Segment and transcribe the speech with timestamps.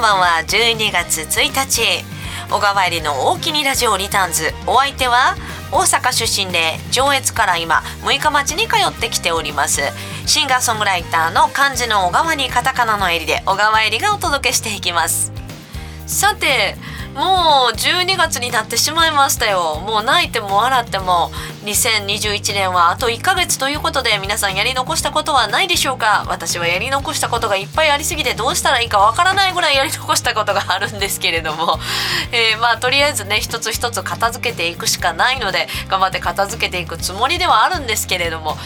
[0.00, 0.42] んばんは。
[0.46, 2.02] 12月1日。
[2.50, 4.54] 小川入りの大きにラジオリターンズ。
[4.66, 5.36] お相手は
[5.70, 9.82] 大阪出身で上越から今6日町に通ってきております。
[10.24, 15.32] シンガーソングライターの漢字の小川にカタカナの襟で小川入りがお届けしていきます。
[16.06, 16.76] さて
[17.14, 19.80] もう12月になってしまいましたよ。
[19.80, 21.30] もう泣いても笑っても
[21.64, 26.24] 2021年はあと1ヶ月ということで皆さんやり残したことはないでしょうか？
[26.28, 31.80] 私はやり残したことがいっぱいありすぎてどうしたらいいかわからないぐらいやり残したことがあるんですけれども、
[32.32, 38.56] えー、まあとりあえずね一つ一つ片付けていくしかないので頑張って片付けていくつもりではあるんですけれども。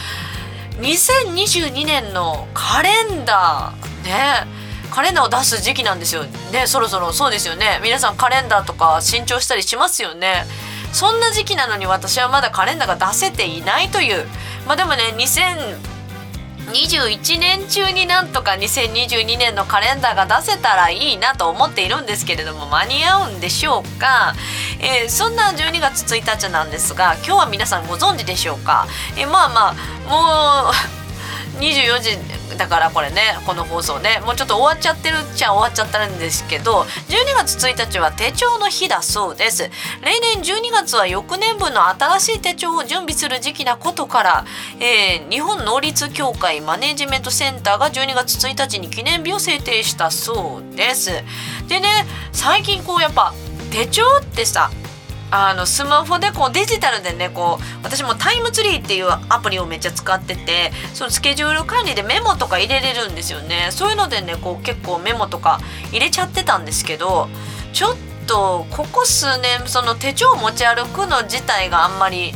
[0.81, 4.64] 2022年のカレンダーね。
[4.91, 6.23] カレンダーを出す時期なんですよ。
[6.51, 7.11] ねそろそろ。
[7.13, 7.79] そうですよね。
[7.83, 10.45] 皆さんカレンダーとか新調したりしますよね。
[10.91, 14.25] そんな時期なのに私はまだカレンダーが出せていないという。
[14.65, 24.33] まあでもね2021年中になんとか2022年のカレンダーが出せたらいいなと思っているんですけれども間に合うんでしょうか、
[24.81, 29.73] えー、そんな12月1日なんですが今日は皆さんご存知でしょうか、えー、まあまあ
[30.09, 30.71] も
[31.01, 31.04] う
[31.59, 32.17] 24時
[32.57, 34.21] だからこれねこの放送ね。
[34.25, 39.69] もうちょっと終わっちゃってるっちゃ終わっちゃってるんですけど12月1日は手帳の日だそうです。
[40.01, 44.45] 例年12月は翌年分の新しい手帳を準備する時期なことから、
[44.79, 51.11] えー、日本能率協会マネジメントセンターが12月1日に記念日を制定したそうです。
[51.67, 51.89] でね
[52.31, 53.33] 最近こうやっぱ
[53.71, 54.69] 手帳ってさ
[55.31, 63.69] あのスマホでこうデジタルでねこう私もタイムツリーっていうアプリをめっちゃ使っててそのスケジュール管理でメモとか入れれるんですよね。
[63.71, 65.59] そういうのでねこう結構メモとか
[65.91, 67.27] 入れちゃってたんですけど
[67.73, 67.95] ちょっ
[68.27, 72.33] とここ数年その手帳を持ち歩くの自体があんまり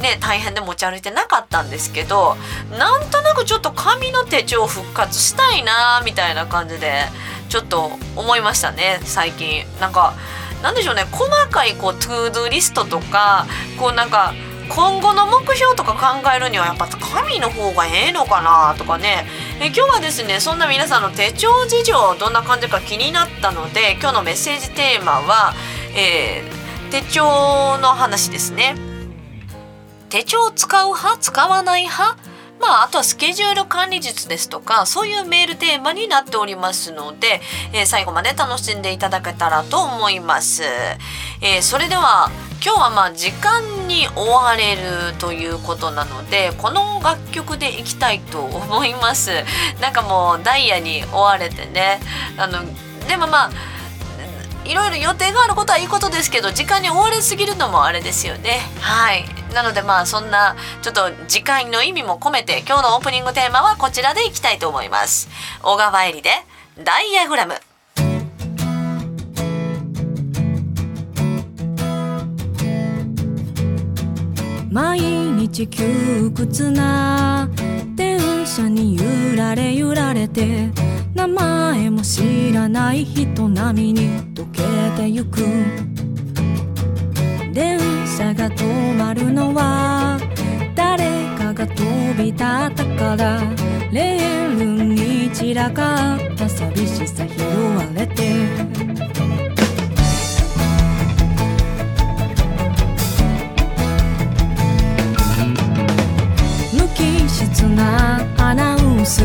[0.00, 2.36] ね大変で持ち歩いてなかったんですけど
[2.78, 7.04] なんとなくちょっと紙の手帳復活したいなみたいな感じで
[7.48, 9.64] ちょっと思いましたね最近。
[9.80, 10.14] なんか
[10.62, 11.04] 何でしょうね。
[11.10, 13.46] 細かいこうトゥードゥリストとか
[13.78, 14.32] こうなんか
[14.68, 19.26] 今後の目標とか考えるにはやっぱ紙の方がええのかなとかね。
[19.60, 25.52] え今日はですねそんな皆さんの手帳事情どんな感じか気になったので今日のメッセージテーマは、
[25.94, 27.22] えー、手帳
[27.78, 28.76] の話ですね。
[30.08, 32.31] 手帳使う派使わない派
[32.62, 37.40] まあ、あとはスケジュール管理術ですとかそういうメールテーマになっておりますので、
[37.74, 40.62] えー、最後まで楽しんでいただけたらと思います。
[41.42, 42.30] えー、それでは
[42.64, 49.30] 今日はまあ時間に追われるということなのでこの楽曲でいきたいと思います。
[49.80, 51.98] なんかもうダイヤに追われてね
[52.38, 52.60] あの
[53.08, 53.50] でもまあ
[54.64, 65.28] いろいろ予定があることはいいことですけど時間に追われすぎるのもあれですよねはいなのでまあそんなちょっと時間の意味も込めて今日のオープニングテーマはこちらでいきたいと思います。
[65.62, 66.30] 小川えりで
[66.82, 67.54] ダイヤグラム。
[74.70, 77.46] 毎日窮屈な
[77.94, 80.70] 電車に揺られ揺られて
[81.14, 84.62] 名前も知らない人並みに溶け
[84.96, 85.42] てゆく。
[87.52, 90.18] 電車が止まるのは
[90.74, 91.04] 誰
[91.36, 93.42] かが飛び立ったから
[93.92, 98.22] レールに散らかった寂しさ拾われて。
[106.72, 109.20] 無機質なアナウンス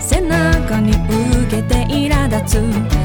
[0.00, 2.60] 背中に受けて苛立
[2.92, 2.95] つ。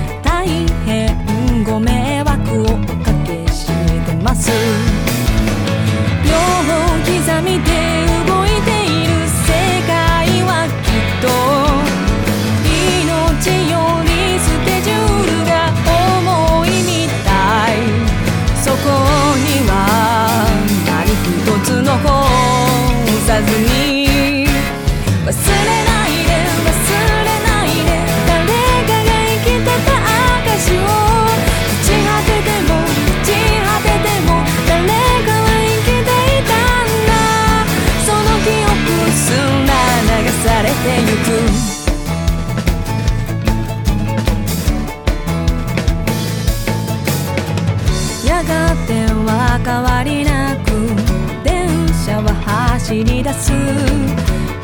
[52.92, 53.54] 走り出す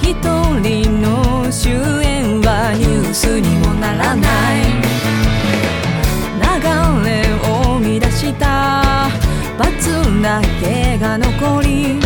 [0.01, 0.13] 一
[0.59, 1.71] 人の終
[2.03, 4.63] 焉はニュースにもならない。
[6.35, 9.07] 流れを生み出した。
[9.57, 12.01] 罰だけが残り。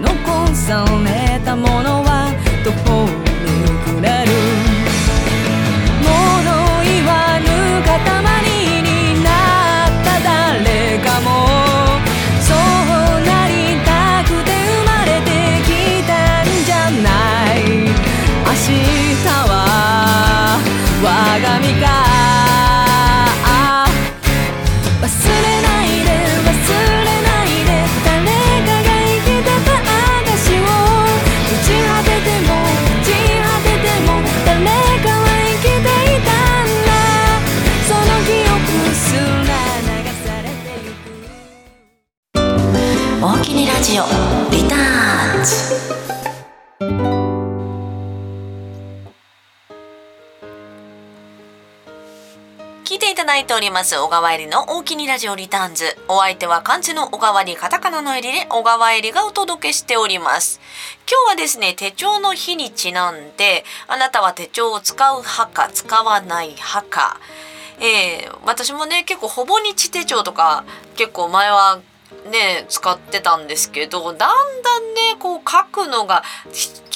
[0.00, 2.29] 残されたものは
[43.50, 44.04] きにラジオ。
[44.52, 45.74] リターンズ
[52.84, 55.96] 聞いていただいております小川入りの大きにラジオリターンズ。
[56.06, 60.60] お相手は漢字の小川入りカタカナの入りで小川入りがお届けしております。
[61.10, 67.18] 今日はですね手帳の日にちなんであなたは手帳を使う派か使わない派か。
[67.80, 70.64] えー、私もね結構ほぼ日手帳とか
[70.94, 71.80] 結構前は
[72.28, 76.22] ね使ってたんですけどだんだんねこう書くのが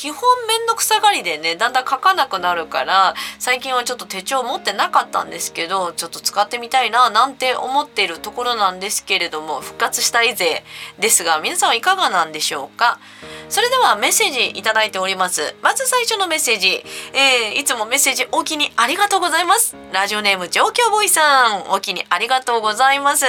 [0.04, 10.62] 基本めんどくさがりでねだんだん書かなくなるから最近はちょっと手帳持ってなかったんですけどちょっと使ってみたいななんて思っているところなんですけれども復活したいぜ
[10.98, 13.00] ですが皆さんはいかがなんでしょうか？
[13.48, 15.56] それではメッセージいただいております。
[15.62, 16.84] まず最初のメッセージ、
[17.14, 19.74] えー、いつもメッセージお気にありがとうございます。
[19.94, 23.24] ラジオネーム状況ボーイさんお気にありがとうございます。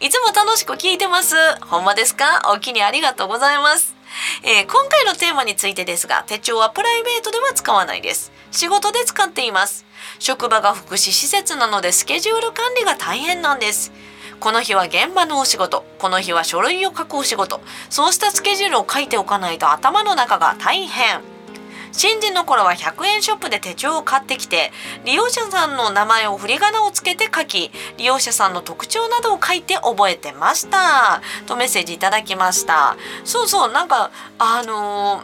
[0.00, 1.36] いつも楽しく聞いてます。
[1.66, 2.50] ほんまですか？
[2.54, 3.93] お気にありがとうございます。
[4.42, 8.32] えー、今回のテーマについてですが手帳はプライベートでは使わないです。
[8.50, 9.84] 仕事で使っています。
[10.18, 13.92] 職場が福祉施設なのでスケジュール管理が大変なんです。
[14.40, 15.84] この日は現場のお仕事。
[15.98, 17.60] この日は書類を書くお仕事。
[17.90, 21.33] そうしたスケジュールを書いておかないと頭の中が大変。
[21.96, 24.72] 新人の頃は100円ショップで手帳を買ってきて
[25.04, 31.22] 利用者さんの名前を振り仮名をつけて書き利用者さんの特徴などを書いて覚えてました。
[31.46, 32.96] とメッセージいただきました。
[33.24, 35.22] そうそうなんかあの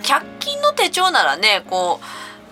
[0.00, 2.00] ー、100均の手帳ならねこ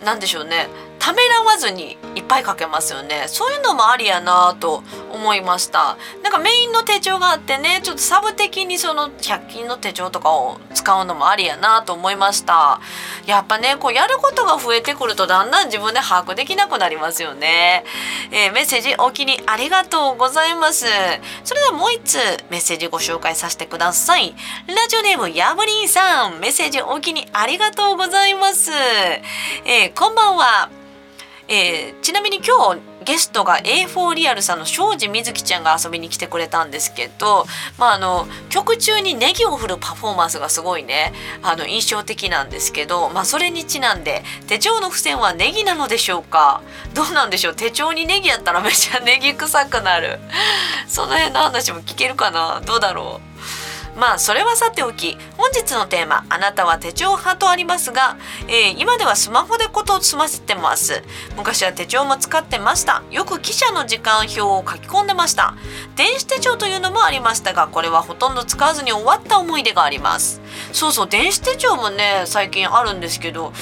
[0.03, 0.69] うなんでしょうね。
[1.03, 3.25] ためらわずにいっぱい書けますよね。
[3.27, 5.97] そういうのもありやなと思いました。
[6.23, 12.81] なんかメインの手帳があってねちょっとサブ的にその100均の手帳とかを使うのもありやなと思いました。
[13.27, 17.85] やっぱねこうやることが増えてくるとだんだん自分で把握できなくなりますよね、
[18.31, 20.87] えー、メッセージお気にありがとうございます。
[21.43, 22.19] それではもう一通
[22.49, 24.37] メッセージご紹介させてください。
[24.69, 28.71] ラジオネームやぶりんさんメッセージお気にありがとうございます、
[29.65, 30.71] えー、こんばんは。
[31.49, 37.47] えー、ちなみに今日ゲストが A4 リアルさんの庄司瑞希ちゃんが遊びに来てくれたんですけど、
[37.79, 41.13] まあ、あの曲中にネギを振るパフォーマンスがすごいね。
[41.43, 46.63] あの印象的なんですけど、まあ、それにちなんで手帳の付箋はネギなのでしょうか？
[46.95, 47.55] どうなんでしょう？
[47.57, 50.21] 手帳にネギやったらめっちゃネギ臭くなる。
[50.87, 52.63] その辺の話も聞けるかな？
[52.65, 53.62] どうだろう？
[53.97, 58.17] まあそれはさておき本日のテーマ「あなたは手帳派」とありますが、
[58.49, 61.03] えー、今ではスマホでことを済ませてます。
[61.37, 63.03] 昔は手帳も使ってました。
[63.11, 65.55] よく記者の時間表を書き込んでました。
[65.97, 70.41] 電子手帳というのもありましたがこれはほとんど使わずに終わった思い出があります。
[70.73, 73.53] そうそう電子手帳もね最近あるんですけど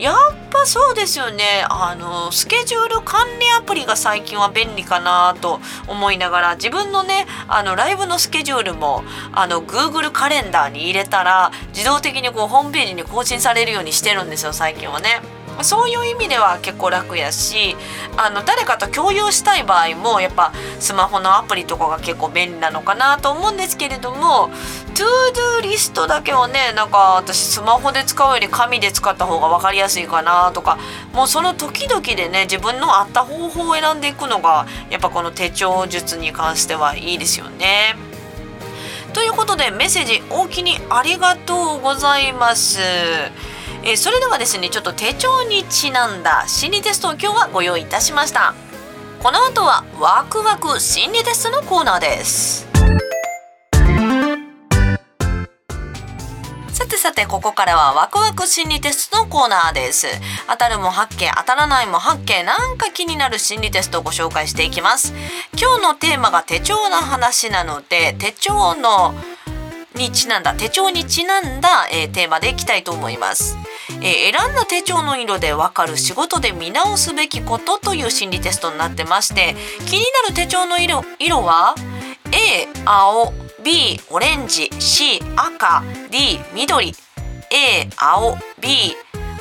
[0.00, 0.16] やっ
[0.50, 9.02] ぱそうですよねあのスケジュール管理アプリが最近は便利かなと思いながら自分のねあのライブのスケジュールも
[9.32, 15.39] あの Google カレンダーに入れたら自動的にこうホームページに更新されるようにしてるんですよ最近はね。
[15.64, 17.76] そういう意味では結構楽やし
[18.16, 24.50] あの誰かと共有したい場合もやっぱスマホのアプリとかが結構便利なのかなと思うんですけれども
[24.94, 30.78] トゥードゥーリストだけはねなんか私スマホで使うより紙で使った方が分かりやすいかなとか
[31.12, 37.96] もうその時々でね自分の合った方法を選んでいくのがやっぱこの手帳術に関してはいいですよね。
[39.12, 42.78] ということでメッセージおおきにありがとうございます。
[43.82, 48.54] えー、それではですねちょっと手帳にちなんだ心理テストを今日はご用意いたしました。
[49.22, 52.66] この後はワクワク心理テストのコーナーです。
[56.72, 60.06] さてさてここからはワクワク心理テストのコーナーです。
[60.48, 65.14] 当たるも八景当たらないも八景なんか気になる心理テストをご紹介していきます。
[65.58, 69.14] 今日のテーマが手帳の話なので手帳の
[69.94, 73.56] にちなんだ手帳にちなんだ、えー、テーマでいきたいと思います、
[74.02, 79.54] えー、選んだ手帳の色でわかる仕事で見直すべきことという心理テストになってまして
[79.86, 81.74] 気になる手帳の色色は
[82.32, 83.32] A 青
[83.62, 86.94] B オレンジ C 赤 D 緑。
[87.52, 88.94] A 青 B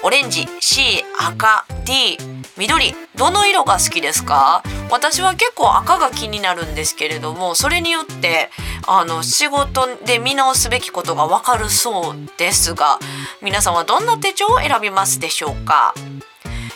[0.04, 2.18] オレンジ C 赤 D
[2.58, 4.64] 緑どの色が好きですか？
[4.90, 8.50] 私は結構赤が気になるんですけれどもそれによって
[8.88, 13.00] あの仕事で見直すべきことがわかるそうですが
[13.42, 15.94] 皆さんはどんな手帳を選びますでしょうか、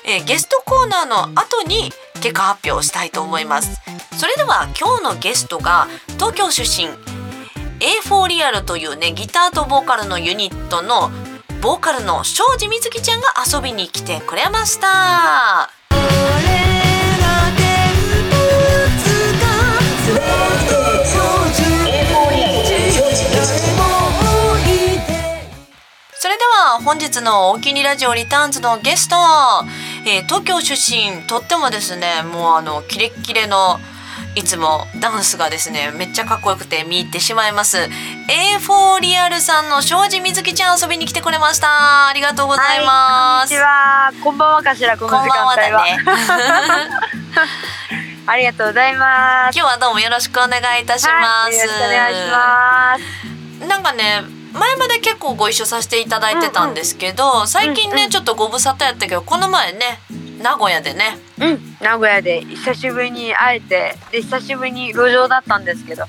[0.05, 3.81] えー、ゲストコーナーの後に結果発表したいと思います。
[4.17, 6.87] それでは今日のゲストが東京出身
[7.79, 11.09] A4 リアルというねギターとボーカルのユニットの
[11.63, 15.69] ボーカルの庄司瑞希ちゃんが遊びに来てくれました。
[26.11, 29.15] それでは本日のお気にラジオリターンズのゲスト、
[30.05, 33.79] えー、東京出身とってもですねもうあのキレッキレの
[34.35, 44.35] いつもダンスがですねめっちゃかっこよくて見入ってしまいます A4 リアルさんの庄司みずきちゃん遊びに来てくれましたありがとうございます、はい、こんにちは。
[44.35, 45.55] こんばんはかしら、この時こんばんは。
[45.55, 45.99] だね
[48.25, 49.57] ありがとうございます。
[49.57, 52.97] 今日はどうもよろしくお願いいたします、はい、お願いしま
[53.61, 53.67] す。
[53.67, 54.23] なんかね
[54.53, 59.99] 前まで結構ご一緒させていただいてたんですけど、最近ね、うんうんちょっとご無沙汰やったけどこの前ね
[60.41, 66.05] 名古屋でね、うん、名古屋で久しぶりに会えて、で久しぶりに路上だったんですけど、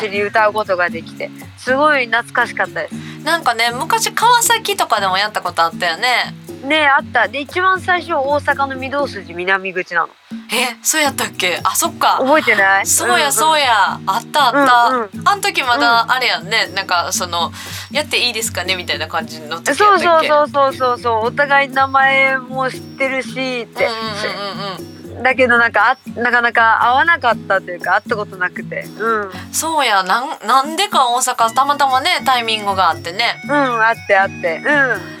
[0.00, 2.94] 一緒に歌うことができて、すごい懐かしかったです。
[2.94, 7.28] うん、なんかね昔川崎とかでもやったことあったよねねえあった。
[7.28, 10.08] で一番最初大阪の御堂筋南口なの。
[10.52, 11.60] えそうやったっけ？
[11.64, 12.18] あそっか。
[12.20, 12.86] 覚えてない？
[12.86, 13.64] そうやそうや。
[13.64, 15.28] や、あったあった、うんうん。
[15.28, 17.50] あん時まだあれやんね、なんかその
[17.90, 18.76] やっていいですかね？
[18.76, 20.28] みたいな感じの時やそうったっけ？
[20.28, 21.24] そうそうそうそうそう。
[21.26, 25.22] お互い名前も知ってるしって、うんうんうんうん。
[25.22, 28.84] だけどなんかあなかなか会わなかったというか会ったことなくて。
[28.98, 29.22] うん。
[29.22, 30.02] うんそうや。
[30.02, 33.40] なんなんでか大阪たまたまねタイミングがあってね。
[33.48, 34.62] あってあって。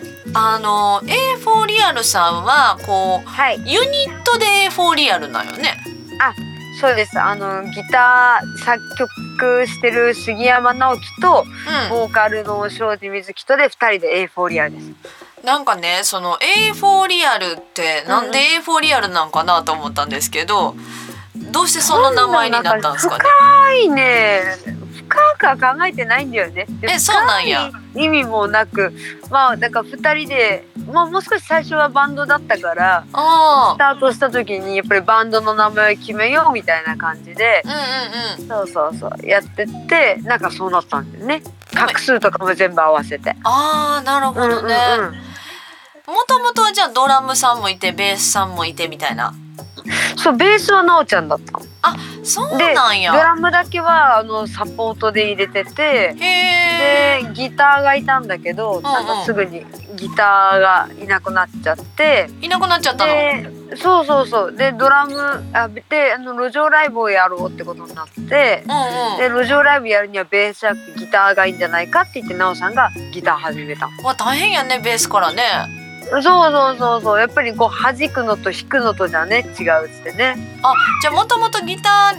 [0.00, 3.58] んあの A4 リアルさんはこうはい。
[3.58, 5.76] ユニットで A4 リアルなんよね。
[6.80, 7.18] そうです。
[7.20, 11.44] あのギター作曲してる杉山直樹と
[11.88, 14.88] うボーカルの庄司瑞希とで二人で A4 リアルです。
[14.88, 14.96] ん、
[15.44, 16.36] なんかねその
[16.72, 20.74] A4 リアルってなんで A4 リアルなんかなと思ったんですけど
[21.52, 23.24] どうしてその名前になったんですかね？
[23.24, 24.42] 深いね
[25.08, 28.92] 深くは考えてないんだよねでえそうなんや意味もなく
[29.30, 38.66] まあだから二人でまあもう少し最初はバンドだったからあスタートした時にやっぱりバンドの名前を決めようみたいな感じであ、うんうんうん。
[38.66, 41.42] そうそうそうやってってなんかそうなったんだよね
[41.72, 43.34] 画数とかも全部合わせて。
[43.42, 44.74] ああなるほどね。
[46.06, 49.34] もともとはじゃあドラムさんもいてベースさんもいてみたいな。
[50.16, 51.60] そうベースはなおちゃんだったの
[52.24, 53.12] そうでなんや。
[53.12, 57.22] ドラムだけはあのサポートで入れててへえ。
[57.24, 59.64] でギターがいたんだけど、なんかすぐに
[59.96, 63.12] ギターがいなくなっちゃっていなくなっちゃったの？
[63.12, 65.14] でそうそうそうでドラム
[65.52, 68.64] あであの路上ライブをやろうってことになってうんで
[69.28, 73.88] 路上ライブやるにはベースじゃなくてギターがいいんじゃないかって言ってなおさんがギター始めた。
[74.02, 75.83] わ大変やねベースからね。
[76.10, 82.14] そうそうそうそうやっぱりこう弾くのと弾くのとじゃね違うってねあじゃあもともとギタ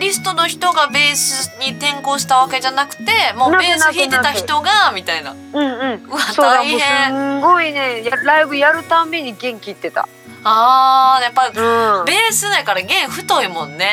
[0.00, 3.04] リストの人がベースに転向したわけじゃなくて
[3.36, 5.32] もうベース弾いてた人がみたいな。
[5.32, 7.08] うんうんうわ大変。
[7.10, 10.08] すんごいねやライブやるたんびに元気いってた
[10.42, 13.90] あーやっぱうんベースだから弦太いもんね。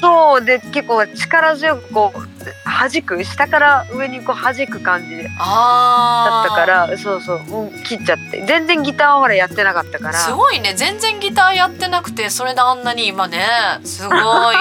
[0.00, 2.31] そうで結構力強くこう
[2.64, 8.44] 弾く下から上にこう弾く感じだったからそうそうもう切っちゃって。
[8.46, 10.14] 全然ギターはほらやってなかったから。
[10.14, 10.74] すごいね。
[10.76, 13.46] 全然ギターやってなくてそれであんなに今ね
[13.84, 14.14] すご
[14.52, 14.56] い。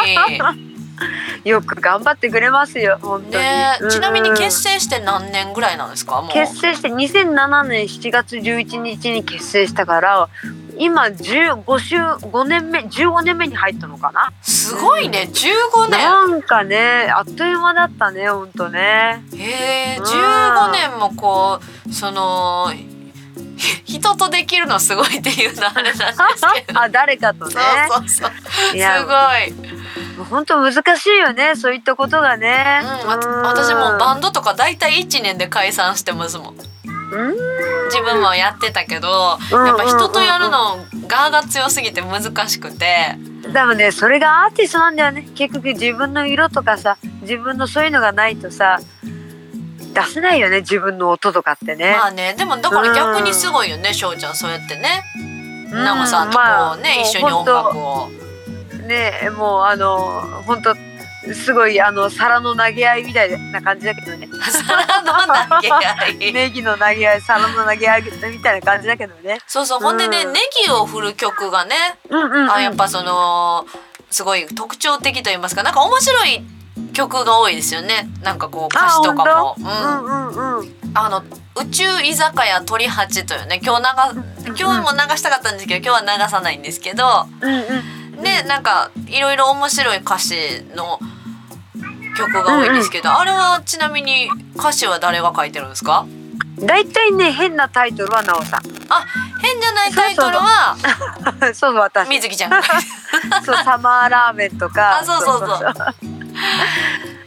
[1.43, 6.21] よく頑張ってくれますよ本当に、ねうんちなみに結成して何年ぐらいなんですか？
[6.21, 6.31] もう。
[6.31, 10.29] 結成して2007年7月11日に結成したから
[10.81, 14.33] 今15週5年目15年目に入ったのかな？
[14.41, 15.91] すごいね15年。
[15.91, 22.73] なんかねあっという間だったねほんとねへえうん15年もこうその
[23.57, 26.79] ひ人とできるのすごいっていうのはあれなんですけど。
[26.81, 27.51] あ誰かとね
[27.88, 28.31] そうそうそう。
[28.31, 28.73] す
[29.05, 29.71] ごい。
[30.17, 36.70] もうほんと難しいよねそういったことがね、うん、わ私もバンドとか大体1年で解散してますもん。
[37.11, 37.35] うん
[37.87, 43.17] 自分もやってたけど、うんやっぱ人とやるの側が強すぎて難しくて。
[43.41, 48.79] でもねそれがアーティストなんだよね結局自分の色とかさ自分のそういうのがないとさ
[49.93, 55.03] 出せないよね自分の音とかってね、まあね、でもだから逆にすごいよね、しょうちゃんそうやってね。
[55.15, 58.09] うんナモさんとこうね、まあ一緒に音楽を。
[58.87, 60.75] ねもうあの本当
[61.33, 64.27] すごいあの皿の投げ合いみたいな感じだけどね。
[64.41, 65.13] 皿の
[65.55, 66.17] 投げ合い。
[66.33, 69.39] ネギの投げ合い皿の投げ合いみたいな感じだけどね。
[69.47, 70.33] そうそう、ほんでね、うん。
[70.33, 71.75] ネギを振る曲がね、
[72.09, 73.65] うんうん、うん、あ、やっぱその。
[74.09, 76.43] すごい特徴的と言いますか、なんか面白い
[76.93, 78.09] 曲が多いですよね。
[78.21, 79.55] なんかこう歌詞とかも。
[79.57, 80.81] うん、うんうんうん。
[80.93, 81.23] あの
[81.55, 90.35] 宇宙居酒屋鳥八というね今日流今日も流したかったんですけど今日は流さないんですけどうんうんねなんかいろいろ面白い歌詞
[90.75, 90.99] の
[92.17, 96.05] 曲が多いんですけど、あれはちなみに歌詞は誰が書いてるんですか？
[96.59, 98.61] 大体ね変なタイトルはなおさん。
[99.41, 100.75] 変じゃないタイトルは
[101.41, 101.75] そうそう。
[101.81, 102.07] 私。
[102.09, 102.51] 水木ちゃん
[103.43, 104.99] そうサマーラーメンとか。
[104.99, 105.75] あそうそうそう。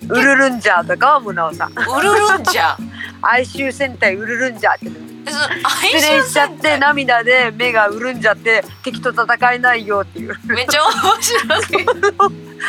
[0.14, 1.72] ウルルンジャーとかはもうなおさん。
[1.72, 2.76] ウルルンジャ
[3.22, 4.86] 哀愁戦隊ウルルンジャーって
[5.25, 10.37] 失恋愁しちゃって涙で目が潤んじゃって敵と戦えないよっていう。
[10.45, 11.87] めっちゃ面白い。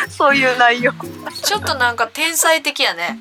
[0.10, 0.92] そういう内容。
[1.44, 3.20] ちょっとなんか天才的やね。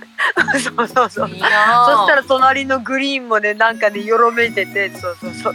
[0.62, 1.28] そうそうそう。
[1.28, 5.54] そしたら隣のグリーンもねなんかねよろめいててそうそうそう。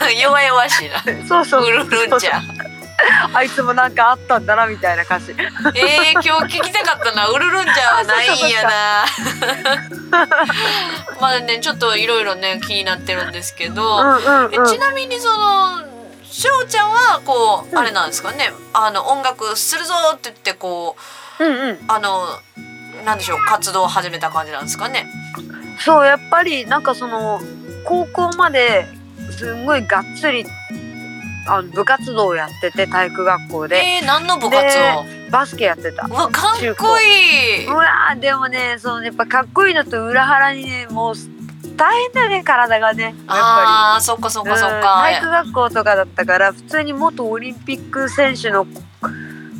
[0.00, 1.26] ら 弱々しいな。
[1.26, 1.66] そうそう。
[1.66, 2.73] うるるんちゃん
[3.34, 7.26] あいつもなんかあったんだなみたいな歌詞えー、今日聞きたかったな。
[7.28, 9.04] うるるんちゃんはないんやな。
[11.20, 14.66] まあねちょっといろいろね気になってるんですけど、うんうんえうん。
[14.66, 15.82] ちなみにその
[16.24, 17.78] しょうちゃんはこう、うん。
[17.78, 18.52] あれなんですかね。
[18.72, 20.96] あの音楽するぞって言ってこ
[21.40, 21.84] ううんうん。
[21.88, 22.40] あの
[23.04, 25.06] なんでしょう活動を始めた感じなんですかね。
[25.80, 27.40] そうやっぱりなんかその
[27.84, 28.86] 高校まで
[29.36, 30.46] すんごいがっつり
[31.46, 33.76] あの部活動をやってて体育学校で。
[33.76, 35.30] えー、何の部活を？
[35.30, 36.06] バスケやってた。
[36.06, 37.66] うわかっこいい。
[37.66, 41.14] うわーでもねそのやっぱかっこいいのと裏腹にねもう
[41.76, 43.02] 大変だよね体がね。
[43.02, 44.94] やっぱああそっかそっりかそっうんか。
[45.02, 48.66] 体育学校とかだったから普通に元オリンピック選手の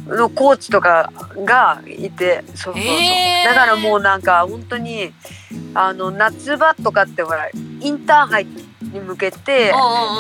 [0.07, 1.11] のコーチとか
[1.45, 3.49] がいてそうそうそう、へー。
[3.49, 5.13] だからもうなんか本当に
[5.75, 7.49] あの夏場とかってほら
[7.81, 8.47] インターハイ
[8.93, 9.73] に向けて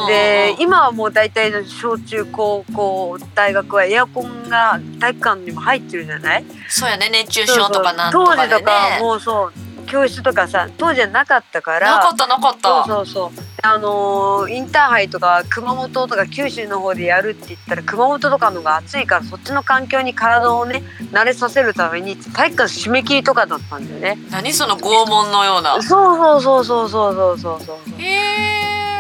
[0.08, 6.44] で今はもう大体の小中高校大学はエアコンが体育館にも入ってるじゃない？
[6.68, 8.48] そうやね熱中症とかなんと当かでね。
[8.54, 9.52] 時とかもうそう
[9.86, 12.84] 教室とかさ当時はなかったからなかったなかった。
[12.86, 25.82] そうそうそうあのーインターハイとか熊本とか九州の方でやるって言ったら熊本とかの方が暑いからそっちの環境に体をね慣れさせるために体育館締め切りとかだったんだよね何その拷問のような。
[25.82, 28.06] そうそうそうそうそうそうそうそうへ
[28.50, 28.53] え。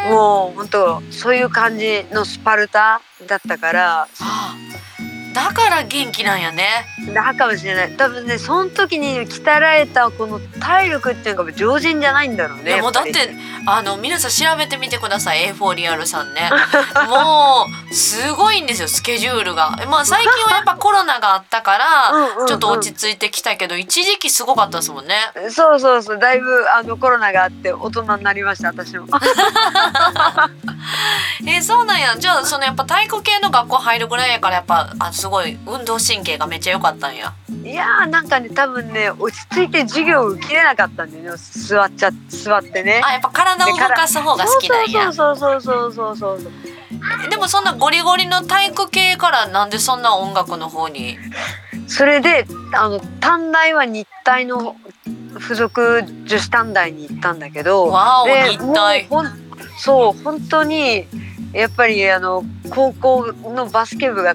[0.04, 4.08] もう本当そういう感じのスパルタだったから。
[5.34, 6.86] だから元気なんやね。
[7.12, 7.96] だかもしれない。
[7.96, 13.12] 多分ねその時に鍛れたこの体力っていうのが常人じゃないんだろうねいやもうだって
[13.66, 16.50] あの皆さん調べてみてください A4 リアルさんね。
[17.08, 19.70] もうすごいんですよスケジュールが。
[19.90, 22.12] まあ最近はやっぱコロナがあったから
[22.46, 25.16] ちょっと落ち着いてきたけど一時期すごかったですもんね。
[25.50, 26.18] そうそうそう。
[26.18, 29.06] だいぶあのコロナがあって大人になりました私も。
[31.46, 32.16] えーそうなんや。
[32.16, 37.32] じゃあそのやっぱ体育系の学校入るぐらいやからやっぱあすごい運動神経がめっちゃ良かったんや。
[37.48, 43.00] いやーなんかね多分ね落ち着いて授業を受けれなかったんだよね座っちゃ座ってね。
[43.02, 45.10] あやっぱ体を動かす方が好きなんや。
[45.14, 47.30] そうそうそうそうそうそうそう。
[47.30, 51.16] でもそんなゴリゴリの体育系からなんでそんな音楽の方に？
[51.86, 54.76] それであの短大は日体の
[55.40, 59.08] 付属女子短大に行ったんだけどわおで日体。
[59.78, 61.06] そう本当に
[61.54, 64.34] やっぱりあの高校のバスケ部が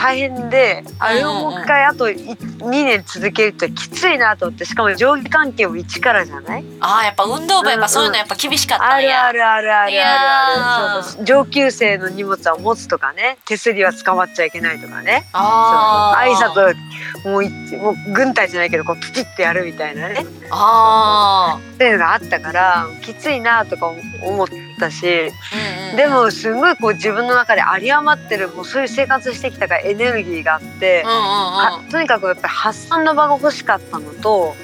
[0.00, 6.64] 大変であれをもう一回あと2年続けるときついなと思ってしかも上下関係も一からじゃない？
[6.80, 11.02] あーやっぱ運動部やっぱそういうのやっぱ厳しかったんや、あるあるあるあるある。
[11.04, 11.24] そうそう。
[11.24, 13.36] 上級生の荷物は持つとかね。
[13.44, 15.26] 手すりは捕まっちゃいけないとかね。
[15.32, 16.74] あ挨ー拶
[17.28, 20.24] もういもう軍隊じゃないけどこうピチッてやるみたいなね。
[20.50, 24.48] あっていうのがあったからきついなとか思っ
[24.80, 25.30] たしー、
[25.84, 31.22] うんうん、でもすごいこう自分の中で有り余ってるもうそういう生活してきたからエネルギーがあってうん、うんうん。
[31.22, 34.56] はとにかくやっぱり発散の場が欲しかったのと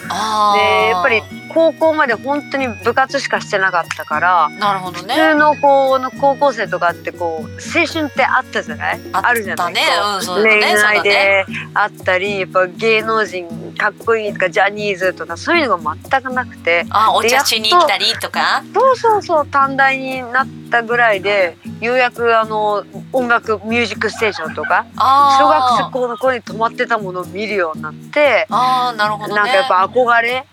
[0.55, 5.15] でやっぱり高校まで本当に部活しかしてなかったからなるほどね。
[5.15, 9.01] 普通のこうの高校生とかってこう青春ってあったじゃない？
[9.13, 9.73] あるじゃない？
[9.73, 10.61] うんこそうだね。
[10.61, 16.87] 恋愛であったりやっぱ芸能人かっこいいとかジャニーズとかそういうのが全くなくて。
[16.91, 18.63] あお茶しに来たりとか？
[18.75, 29.35] そうそうそう短大になったぐらいでようやくあの音楽ミュージックステーションとか小学校の頃に止まってたものを見るようになってあーなるほどね。
[29.35, 30.45] なんかやっぱ憧れ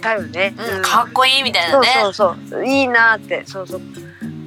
[0.00, 0.54] だよね。
[0.58, 2.66] うん、かっこいいみたいなそうねそうそう。
[2.66, 3.44] いいなって。
[3.46, 3.80] そうそう。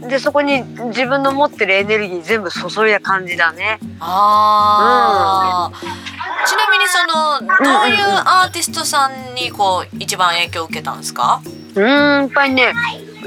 [0.08, 3.80] でそこに自分の持ってるエネルギー全部注いだ感じだね。
[4.02, 5.78] あー、
[6.46, 11.42] ちなみにそのどういうアーティストさんにこう一番影響を受けたんですか？
[11.76, 12.74] うーんやっぱりね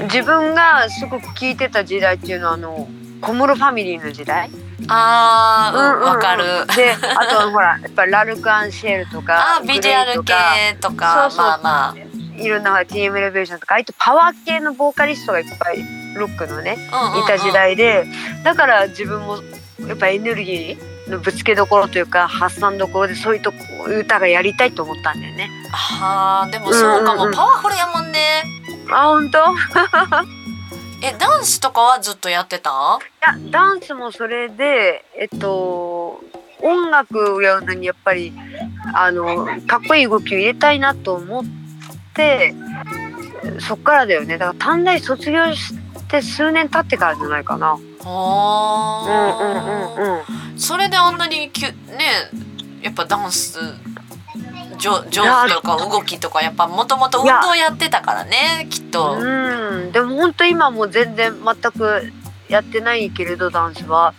[0.01, 2.87] 自分がすごく聴いてた時代っていうのはあの
[3.21, 4.51] 小室ファミリーの時代。
[4.87, 6.07] あーうんうんうん。
[6.09, 6.43] わ、かる。
[6.75, 10.33] であとはほらやっぱりラルク・アンシェルとか あービジュアル系
[10.79, 11.95] とかそうそうまあまあ
[12.37, 13.75] いろんな TM レベーションとか。
[13.75, 15.83] ああいったパワー系のボーカリストがいっぱい
[16.15, 16.77] ロックのね
[17.23, 18.05] いた時代で
[18.43, 19.37] だから自分も
[19.87, 25.49] やっぱエネルギーのぶつけどころというか発散どころでそういうとこ歌がやりたいと思ったんだよね。
[26.01, 27.33] あーでもそうかも、うんうんうん。
[27.33, 28.43] パワフルやもんね。
[28.91, 29.37] あ本当？
[29.39, 29.55] い
[31.05, 32.99] えダンスとかはずっとやってた？
[33.25, 36.21] やダンスもそれでえっと
[36.61, 38.33] 音楽をやるのにやっぱり
[38.93, 41.66] あのかっこいい動きを入れたいなと思って
[43.59, 44.37] そっからだよね。
[44.37, 45.73] だから短大卒業し
[46.09, 47.73] て数年経ってからじゃないかな。
[47.73, 49.37] うんうんあ
[49.97, 50.19] うん
[50.51, 50.59] うん。
[50.59, 51.75] それであんなにきゅね
[52.81, 53.59] やっぱダンス
[54.77, 59.17] 上上手とか動きとかやっぱもともと運動やってたからねきっと。
[59.19, 59.23] うん。
[59.23, 62.11] うんでも本当今もう全然全く
[62.49, 64.13] やってないけれどダンスは。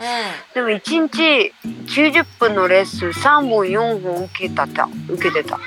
[0.55, 1.53] でも1日
[1.87, 5.57] 90分のレッスン3本4本受けたた受けてた。
[5.57, 5.61] へ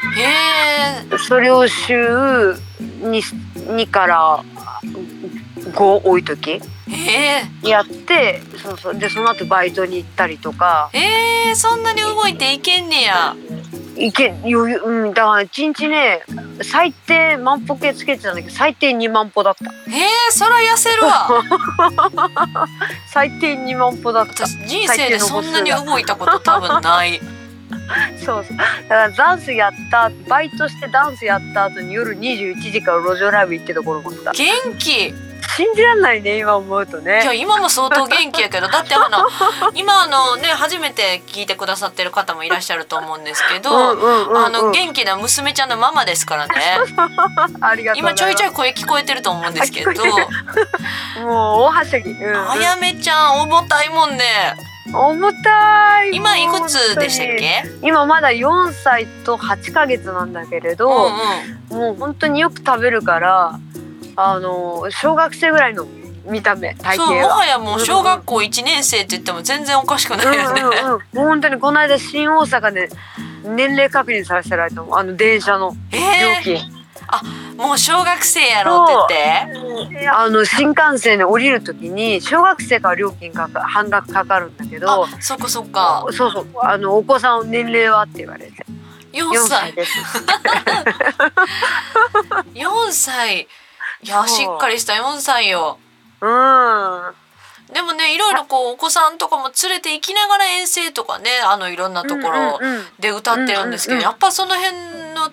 [1.12, 2.56] えそれを週 2,
[3.56, 4.43] 2から
[5.71, 6.62] 5多い時？
[7.63, 8.95] やってそうそう。
[8.95, 10.89] でその後バイトに行ったりとか。
[10.93, 13.36] えー、そんなに動いていけんねや。
[13.97, 15.13] いけ余裕うん。
[15.13, 16.23] だから1日ね
[16.63, 19.65] 最低万歩計つけてたんだけど最低2万歩だった。
[19.88, 21.29] えー、そら痩せるわ。
[23.07, 24.45] 最低2万歩だった。
[24.45, 27.19] 私人生でそんなに動いたこと多分ない。
[28.23, 28.57] そうそう。
[28.57, 34.31] だからダンスやったバイトしてダンスやった後に夜21時から路上ライブ行ってところもった。
[34.31, 35.13] 元気。
[35.41, 39.27] い信じらんないね今思うとねや今も相当元気やけどだってあの
[39.75, 43.71] 今あのね初めて聞いてくださってる方もいらっしゃると思うんですけど。
[43.71, 46.54] うんうんうんうんあの元気な娘ちゃんのママですからね。
[47.62, 49.91] ありがとう今ちょいちょいい声聞こえてると思うんですけど、
[51.21, 54.56] もう大はしゃぎ、うんうんあやめちゃん重たいもんね。
[54.93, 57.63] 重たい今いくつでしたっけ？
[57.84, 61.12] 今まだ4歳と8ヶ月なんだけれうんど、
[61.71, 61.77] うん。
[61.77, 63.60] もう本当によく食べるから
[64.15, 65.86] あの小学生ぐらいの
[66.26, 67.36] 見た目体型そうもが。
[67.36, 70.62] はやもう小学校1年生って言っても全然おかしくないよね。
[70.62, 72.89] うんうんうん、もう本当にこの間新大阪で
[73.43, 79.13] 年齢確認させてられたもんあの電車の料え金、ー、もう小学生やろって
[79.74, 80.08] 言って？
[80.10, 86.06] あの新幹線で降りる時に小学生から料金かか半額かかるんだけどあ、そっかそっか。
[86.12, 88.63] そうそうあのお子さん年齢はって言われて
[89.13, 89.71] 4 4歳歳。
[89.74, 89.91] です
[92.54, 93.47] 4歳。
[94.03, 95.77] いや、しっかりした4歳よ。
[96.21, 97.13] うん。
[97.73, 102.59] でもね、いろいろこう、お子さんとかも連れて行きながら遠征とかね、あの、いろんなところ
[102.99, 104.75] で歌ってるんですけど、やっぱその辺
[105.13, 105.31] の、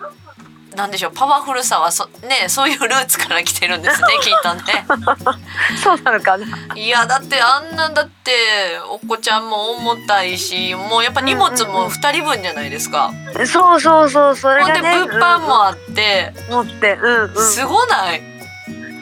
[0.76, 4.87] なんでしょう、パワフルさはそ、ね、そういうルーツから来てるんですね、 きっとね。
[5.83, 6.46] そうなのかな。
[6.76, 13.11] いや、だってあんなんだって、お子ちゃんも重たいし、もうやっぱ荷物も2人分じゃないですか。
[13.46, 14.81] そうそうそうそれがね。
[15.07, 16.54] 物販もあって、うん。
[16.54, 18.20] 持ってうんうすごない？
[18.20, 18.38] ん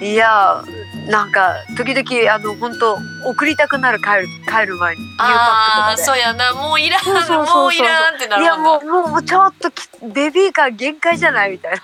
[0.00, 0.62] いや
[1.08, 6.52] なんか時々あの本当送りたくなる帰る帰る前にああそうやな。
[6.52, 7.62] もういらんそうそうそうそう。
[7.62, 11.80] もういらんってないるやもうもうちょっときベビーカー限界じゃないみたいな。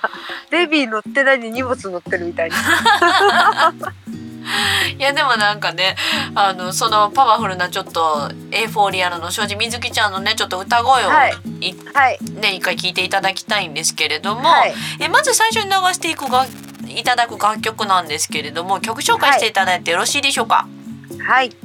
[0.50, 2.56] ベビー乗ってないのに荷物乗ってるみたいな
[4.98, 5.96] いやでもなんかね
[6.34, 11.34] あのそのパワフルなちょっとエーフォーリアルの庄司みずきちゃんのねちょっと歌声を、はい。
[11.60, 12.18] いはい。
[12.40, 14.74] ね一回聞いていただきたいんですけれども、はい。
[15.00, 16.46] えまず最初に流していくが
[16.88, 20.56] いただく楽曲なんですけれども曲紹介していただいてよろしいでしょうか？
[20.56, 20.81] はい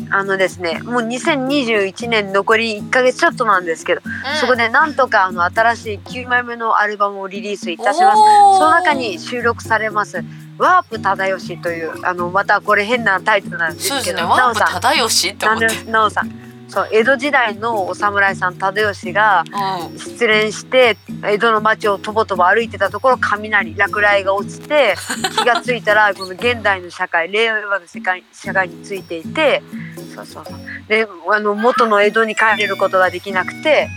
[0.09, 4.39] あのですねもう2021年残り1ヶ月ちょっとなんですけど、うん。
[4.39, 8.17] そこでなんとかあの新しい9枚目のアルバムをリリースいたします。
[8.17, 10.23] その中に収録されます
[10.57, 19.43] ワープ忠義というあのまたこれ変なタイトルなんですけどワープ忠義って思って、ななおさんそう江戸時代のお侍さん忠義が
[19.89, 24.95] うん、失恋して江戸の町をとぼとぼ歩いてたところ雷落雷が落ちて
[25.37, 29.63] 気がついたら この現代の社会令和の世界社会についていて
[30.13, 30.55] そうそうそう。
[30.87, 33.89] であの元の江戸に帰れることができなくて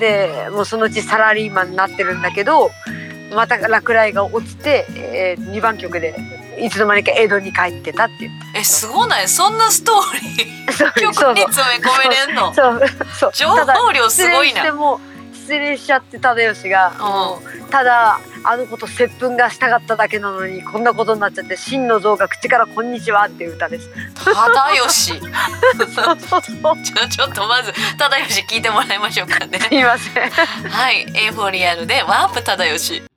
[0.00, 2.70] でもうそのうちサラリーマンになってるんだけど
[3.34, 6.14] また落雷が落ちて、え2番曲で
[6.60, 8.30] いつの間にか江戸に帰ってたっていう。
[8.54, 9.28] えすごない？
[9.28, 10.68] そんなストーリー。
[11.00, 12.54] 曲に詰め込めれんの？
[12.54, 12.80] そう
[13.18, 13.30] そう。
[13.34, 14.62] 情報量すごいな。
[14.62, 15.00] 失恋しても
[15.32, 23.88] 失恋しちゃって忠義が、うただあの子と接吻がしたかっただけなのにこんなことになっちゃって真の像が口から「こんにちは」っていう歌です。
[24.14, 25.20] 忠義
[25.94, 26.76] そうそうそう。
[26.84, 29.58] ちょちょっとまず忠義聞いてもらいましょうかね。
[29.58, 30.30] すいません。
[30.70, 33.07] はい、エーフォーリアルでワープ忠義。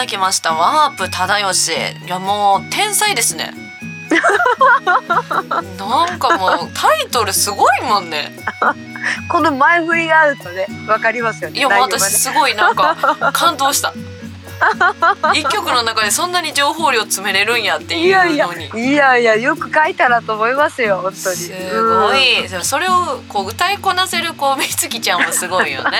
[0.00, 0.54] だきました。
[0.54, 3.52] ワープ忠義いやもう天才ですね。
[5.78, 8.32] なんかもうタイトルすごいもんね。
[9.28, 11.58] この前振りがあるとねわかりますよね。
[11.58, 11.80] いやね。
[11.80, 12.96] 私すごいなんか
[13.32, 13.92] 感動した
[15.34, 21.36] 一曲の中でそんなに情報量詰めれるんやっていういやいやのにいやいやよく書いたなと思いますよ本当に。
[21.36, 21.50] す
[21.82, 25.98] ごい、でもそれをこう歌いこなせるこう美月ちゃんもすごいよね。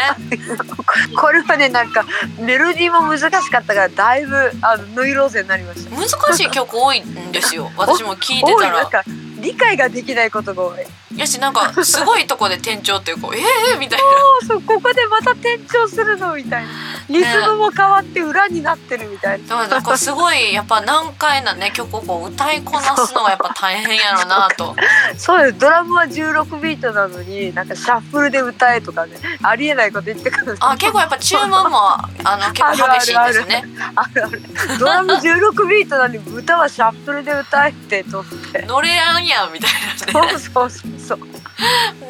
[1.08, 2.04] う んこれはねなんか
[2.38, 5.90] メロディーも難しかったからだいぶあのノイローゼになりました。
[5.96, 7.70] 難しい曲多いんですよ。
[7.76, 8.56] 私も聞いてたら。
[8.56, 9.02] 多いなんか
[9.40, 13.40] 理解ができないことが多いやしなんかすごいとこで転調っていうかえ
[13.72, 14.46] えー、みたいな。
[14.46, 16.70] そうここでまた転調するのみたいな。
[17.08, 19.48] リズムも変わって裏になってるみたいな。
[19.48, 24.76] だからなんかすごいやっぱ難解なね曲をこう歌いこなすのがやっぱ大変やろなと。
[25.16, 30.56] そうですドラムは16ビートなのになんかシャッフルで歌えとかねありえないこと言ってくる。
[30.60, 33.64] あ結構やっぱ注文もあの結構激しいんですね。
[33.96, 34.42] あるある。
[34.78, 38.64] ドラム16ビートなのに歌はシャッフルで歌えってとって。
[38.68, 39.70] 乗れやんやんみたい
[40.14, 40.38] なね。
[40.38, 41.18] そうそうそうそう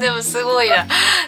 [0.00, 0.84] でもすごいな。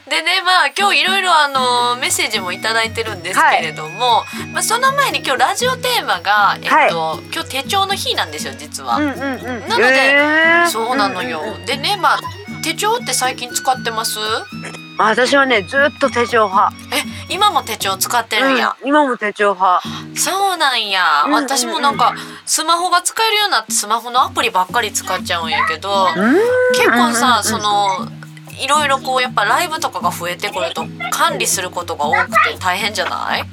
[0.08, 8.96] でねまあ今日いろいろあのメッセージもいただいてるんですけれども、まあその前に今日ラジオテーマがえっと、今日手帳の日なんですよ実は。
[8.96, 11.40] うんうんうんなのでえーそうなのよ。
[11.40, 12.20] うんうんうんでねまあ
[12.62, 14.18] 手帳って最近使ってます？
[14.98, 18.76] 私はねずっと手帳派え今も手帳使ってるんや。
[18.80, 19.82] うん今も手帳派
[20.14, 21.24] そうなんや。
[21.24, 26.08] うんうんうん私もなんかスマホが使えるようになってスマホのアプリばっかり使っちゃうんやけど。
[26.74, 28.06] 結構さその
[28.62, 33.44] いろいろこうやっぱライブとかが増えてくると管理することが多くて大変じゃない？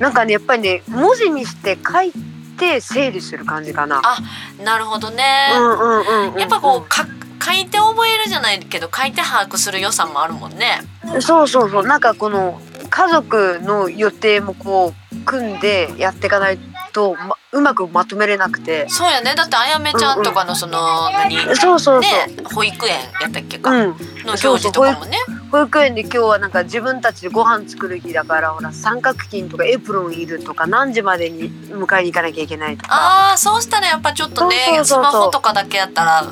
[0.00, 2.10] なんかねやっぱりね文字にして書い
[2.58, 4.00] て整理する感じかな。
[4.02, 4.18] あ
[4.64, 6.40] なるほどね、うんうんうんうん。
[6.40, 7.06] やっぱこうか
[7.42, 10.82] 書いて覚えるじゃないけど書いて把握する良さもあるもんね。
[11.20, 11.86] そうそうそう。
[11.86, 16.58] なんかこの家族の予定もこう組んでやっていかない
[16.92, 18.86] と、ま、うまくまとめれなくて。
[18.88, 19.34] そうやね。
[19.34, 22.08] だってあやめちゃんとかのその、何ねそうそうそ
[22.42, 22.44] う。
[22.54, 25.18] 保育園やったっけか、うん、の行事とかもね。
[25.50, 32.88] 保育園で今日はなんか自分たちでご飯作る日だからほら三角巾とかエプロンいるとか何時までに迎えに行かなきゃいけないとか。
[32.92, 36.24] ああそうしたらやっぱちょっとねスマホとかだけやったら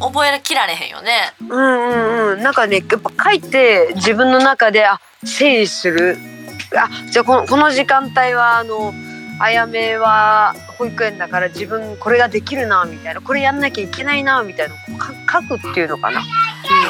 [0.00, 1.32] 覚えきられへんよね。
[1.40, 2.42] うんうんうん。
[2.42, 6.16] なんかねやっぱ書いて自分の中であ整理する。
[6.76, 8.92] あじゃあこのこの時間帯はあの
[9.40, 13.20] あやめは保育園だから自分これができるなみたいな。
[13.20, 14.74] これやんなきゃいけないなみたいな。
[15.30, 16.20] 書くっていうのかな。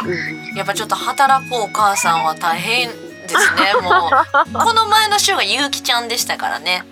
[0.02, 4.52] うんうんやっぱちょっと働くお母さんは大変ですねもう。
[4.52, 6.84] この前の週がゆうきちゃんでしたからね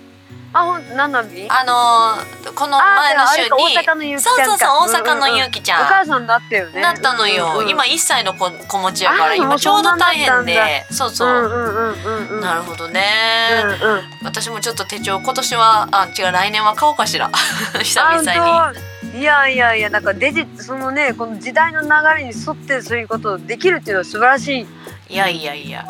[0.51, 4.43] あほん何なんであのーこの前の週に大阪のゆうきちゃんか。
[4.43, 6.81] そうそうそう大阪のゆうきちゃん,、お母さんだったよね。
[6.81, 10.85] なったのよ、うんうん今1歳の子子持ちやからあ今ちょうど大変で。
[10.91, 11.31] そうそう、う。
[11.31, 12.41] んうんうんうんうん。
[12.41, 13.01] なるほどね、
[13.81, 14.01] うんうん。
[14.23, 17.29] 私もちょっと手帳今年はあ違う来年は買おうかしら。
[17.81, 19.19] 久々に。
[19.19, 24.67] いやいやいやなんかデジそのねこの時代の流れに沿ってそういうことできるっていうのは素晴らしい。
[25.09, 25.85] いやいやいや、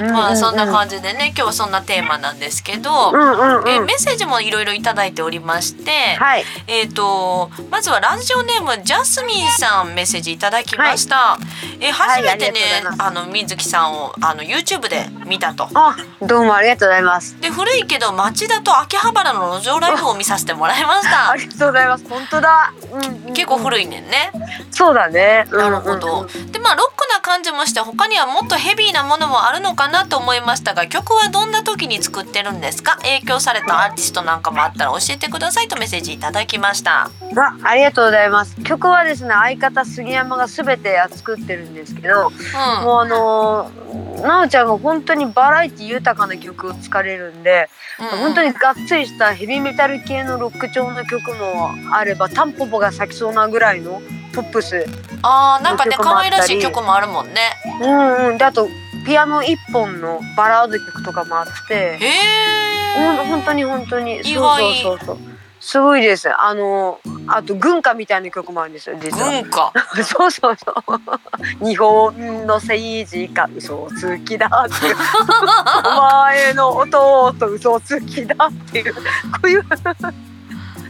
[0.00, 0.72] うんまあそんなじ。
[0.72, 3.68] 感じでね今日はそんなテーマなんですけど、うんうんうん。
[3.68, 6.44] えメッセージもいろいろいただいておりまして、はい。
[6.68, 11.38] えー、とまずはラジオネームジャスミンさんメッセージいただきました、
[11.80, 17.40] えー初めてね、はいあの水木さんをあの YouTube で見たとあどうもありがとうございます。
[17.40, 22.04] で古いけど町田と秋葉原の路上ライブを見させてもらいました ありがとうございます。
[22.08, 22.72] 本当だ。
[22.92, 24.30] うんうんうん結構古いねんね、
[24.70, 25.46] そうだね。
[25.50, 32.96] なるほど、でまあロックな感じもして他にはもっとヘビーなものもあるのかなと思いましたが曲はどんな時に作ってるんですか？
[32.96, 37.10] 影響されたアーティストなんかもあったら教えてくださいとメッセージいただきました。
[37.36, 38.56] あありがとうございます。
[38.62, 42.84] 曲はですね相方杉山がすべて作ってるんですけど、うん。
[42.84, 54.00] もうあのーなおちゃんが本当にバラエティ豊かな曲を使れるんで、うん本当にがっつりしたヘビメタル系のロック調の曲もあればタンポポが咲きそうなぐらいの
[54.34, 54.86] ポップス
[55.22, 57.40] あーなんかね可愛らしい曲もあるもんね。
[57.80, 58.68] うんうんであと
[59.06, 64.18] ピアノ一本のバラード曲とかもあってへえ本当に本当に。
[64.18, 65.18] 意そう外そうそうそう。
[65.60, 66.28] すごいです。
[66.28, 69.30] あのあと軍歌みたいな曲もあるんですよ実は。
[69.30, 70.84] 文化 そうそうそう。
[71.64, 72.16] 日本
[72.48, 74.96] の政治家嘘つきだっていう。
[75.86, 78.92] お前の弟嘘つきだっていう。
[78.92, 79.00] こ
[79.44, 79.64] ういう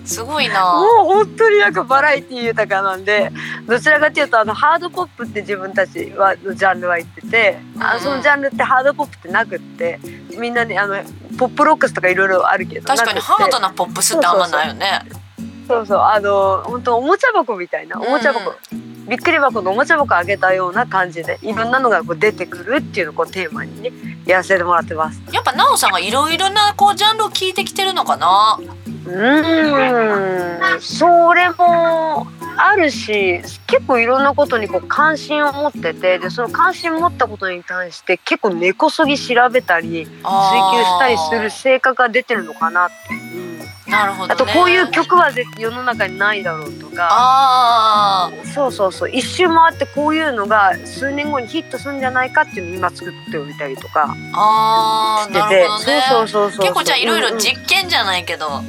[0.05, 0.75] すごいな。
[0.75, 3.31] もう本当になんかバラエティ豊かなんで
[3.67, 8.03] どちらかというとあのハードポップって自分たちはのジャンルは言ってて、あうんうん。
[8.03, 10.01] そのジャンルってハードポップってなくって
[10.39, 10.97] みんなねあの
[11.39, 15.03] ポップロックスとかいろいろあるけど確かにハードなポップスってあんまないよね。
[15.69, 18.53] そうそうあの本当おもちゃ箱みたいなおもちゃ箱、
[19.09, 23.93] びっくり箱のおもちゃ箱開けたような感じでいろんなのがこう出てくるっていうのをこうテーマにね
[24.27, 25.23] やらせてもらってます。
[25.33, 28.59] やっぱなおさんがいろいろなこうジャンルを聞いてきてるのかな。
[28.61, 29.72] うーん
[30.83, 32.27] それも
[32.57, 43.15] あるし結構いろんなことにこう関心を持っててでその関心を持ったことに対して結構根こそぎ調べたり追求したりする性格が出てるのかなって。
[43.15, 43.39] う。
[43.39, 43.43] ん
[43.93, 47.09] なるほど、ね、あとこういう曲はぜ世の中にないだろうとか。
[47.11, 49.11] あそうそうそう。
[49.11, 54.15] 一周回ってこういうのが数年後にヒットするんじゃないかっていうのを今作っておいたりとか。
[55.25, 55.39] してて。
[55.63, 56.03] るほどね。
[56.09, 56.61] そうそうそうそう。
[56.61, 57.39] 結構じゃあいろいろうんうん。
[57.39, 58.63] 実験じゃないけど、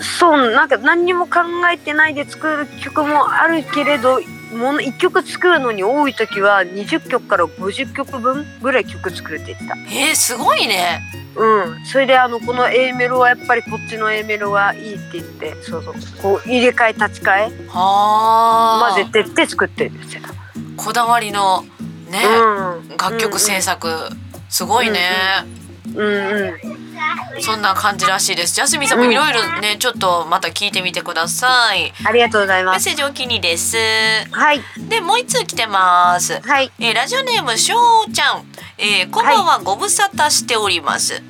[0.00, 1.40] そうなんか何にも考
[1.72, 4.20] えてないで作る曲もあるけれど
[4.52, 9.76] もの1曲作るのに多い時は20曲から50曲分ぐらい曲作るって言ってた。
[9.76, 11.00] えー、すごいね。
[11.34, 15.94] うん、それであのこの A メロはやっぱりこっちの A メロがいいって言ってそうそう。
[16.20, 20.22] こう入れ替え立ち替えはあ混ぜてって作ってるんですよ。
[20.76, 21.64] こだわりの
[22.10, 23.88] ね、うん、楽曲制作、
[24.50, 25.00] すごいね、
[25.46, 25.61] うんうん
[27.40, 28.54] そんな感じらしいです。
[28.54, 31.92] ジャスミンさんもいろいろね、ちょっとまた聞いてみてください。
[32.04, 32.84] ありがとうございメッます。
[32.84, 33.76] セージお気にです。
[34.30, 34.60] はい。
[34.88, 36.40] でもう一通来てます。
[36.40, 36.70] はい。
[36.78, 37.76] えーラジオネームしょ
[38.08, 38.44] うちゃん、
[38.78, 41.22] えーこんばんはご無沙汰しております、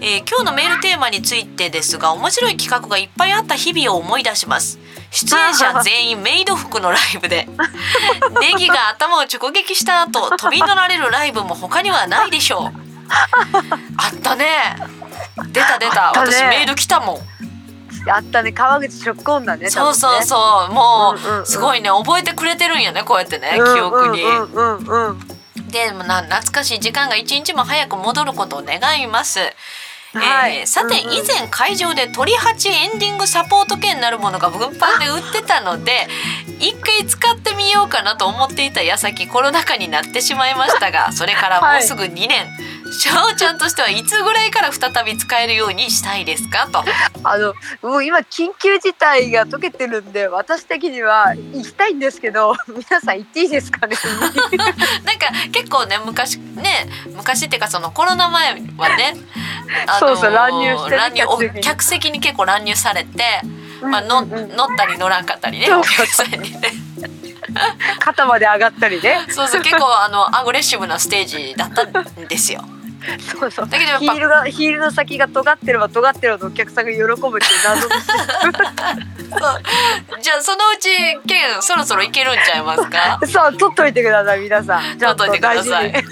[0.00, 4.78] えー今日のメールテーマについてですが面白い企画がいっぱいあった日々を思い出します。
[5.10, 7.48] 出演者全員メイド服のライブで。
[8.40, 12.95] ネギが頭を直撃した後飛び乗られるライブも他にはないでしょう
[13.96, 14.76] あったね。
[15.52, 16.12] 出た出た。
[16.12, 16.30] ね。
[16.30, 17.18] 私メール来たもん。
[18.10, 18.52] あったね。
[18.52, 19.70] 川口ショックオンだね。
[19.70, 20.22] そうそうう。
[20.24, 20.72] そう。
[20.72, 21.42] もうんうんうん。
[21.42, 21.90] うすごいね。
[21.90, 24.22] 覚えてくれてるんやねこうやってね記憶に。
[24.22, 24.76] うんうん。
[24.78, 25.18] うんうん。
[25.70, 29.40] でもな懐かしい時間が一日も早く戻ることを願います。
[30.14, 30.58] はい。
[30.58, 31.14] えーさてうんうん。
[31.14, 36.06] 以前会場で鳥八エンディングサポート券なるものが物販で売ってたので
[36.60, 42.46] 一回使ってみようかなと思っていた矢先コロナ禍になってしまいましたがそれからもうすぐ2年、
[42.92, 46.68] しょうちゃんとしてはいつぐらいから再び使えるようにしたいですか？
[46.70, 46.82] と。
[47.24, 53.96] あのもう今緊急事態が解けてるんで私的には行きたいんですけど 皆さん行っていいですかね？
[55.04, 59.14] なんか結構ね昔ね昔っていうかそのコロナ前はね、
[59.98, 63.40] そうそう乱入してね乱入お客席に結構乱入されて、
[63.82, 64.56] まあ、のうんうんうん。
[64.56, 66.72] 乗ったり乗らんかったりねお客さんにね
[68.00, 69.24] 肩まで上がったりね。
[69.28, 71.92] そうそう結構あのアグレッシブなステージだったん
[72.26, 72.64] ですよ。
[73.40, 73.68] そうそう。
[73.68, 77.30] だけどやっぱヒールがヒールの先が尖ってれば尖ってるほどお客さんが喜ぶっていう
[77.64, 77.94] 謎の
[79.30, 79.36] そ
[80.18, 80.88] うじゃあそのうち
[81.28, 83.20] 剣そろそろいけるんちゃいますか？
[83.26, 84.98] そう取っといてください皆さん。
[84.98, 86.04] 取っといてください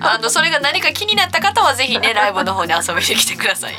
[0.00, 3.78] あのそれが何か気になった方はぜひねライブの方に遊びに来てくださいね。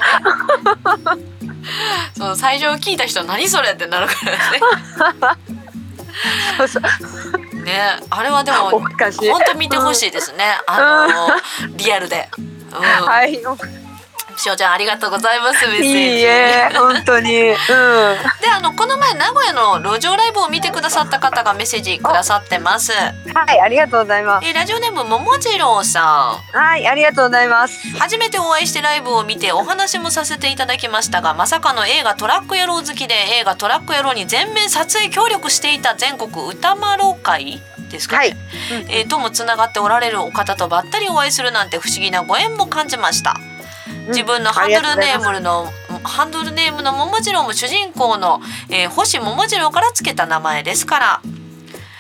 [2.18, 5.40] そう最初聞いた人何それってなるからね。
[6.58, 8.80] そうそうねあれはでも。
[8.80, 8.82] 本
[9.46, 10.44] 当見てほしいですね。
[10.68, 11.08] あ
[11.68, 12.30] のリアルで。
[12.36, 13.40] うん、はい。
[14.38, 16.22] いしおちゃんありがとうございますメッセージ。
[16.22, 17.50] いえ本当に。
[17.50, 17.56] うん。
[18.40, 22.94] であのこの前名古屋の路上ライブを見てくださった方がメッセージくださってます。
[22.94, 23.12] は
[23.54, 24.48] いありがとうございます。
[24.48, 27.88] えラジオネームももじろうさはいありがとうございます。
[27.88, 27.92] ん。
[27.94, 37.62] 初めてお会いしてライブを見てお話もさせていただきましたがまさかの映画トラック野郎好きで映画トラック野郎に全面撮影協力していた全国歌丸会？
[37.90, 38.20] ですかね。
[38.20, 38.38] はい。
[38.90, 43.40] えーともつながっておられるお方とばったりお会いするなんて不思議なご縁も感じました。
[44.08, 45.66] 自分のハンドルネームの
[46.04, 48.40] ハンドルネームの桃次郎も主人公の、
[48.70, 51.30] えー星桃次郎からつけた名前ですから、ム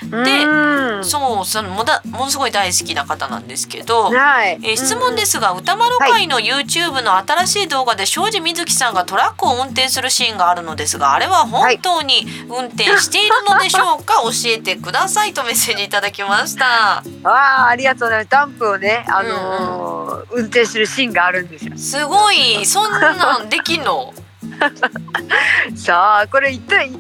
[0.10, 4.60] でうんそうそのもだものすごい大好きな方なんですけど、はい。
[4.64, 17.28] えー質問ですが、歌丸会の YouTube の新しい動画で庄司瑞希さんがトラックを運転するシーンがあるのですがあれは本当に運転しているのでしょうか、 教えてくださいとメッセージいただきましたうん。
[17.28, 17.30] あ
[17.66, 18.30] あありがとうございます。
[18.30, 21.74] ダンプをねあのー運転するシーンがあるんですよ。
[21.78, 24.14] すごいそんなんできんの？
[25.76, 26.91] さあこれ一体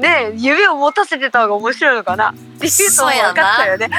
[0.00, 3.90] ね夢を持たせてた方が面白いのかなっていうのも分かったよね。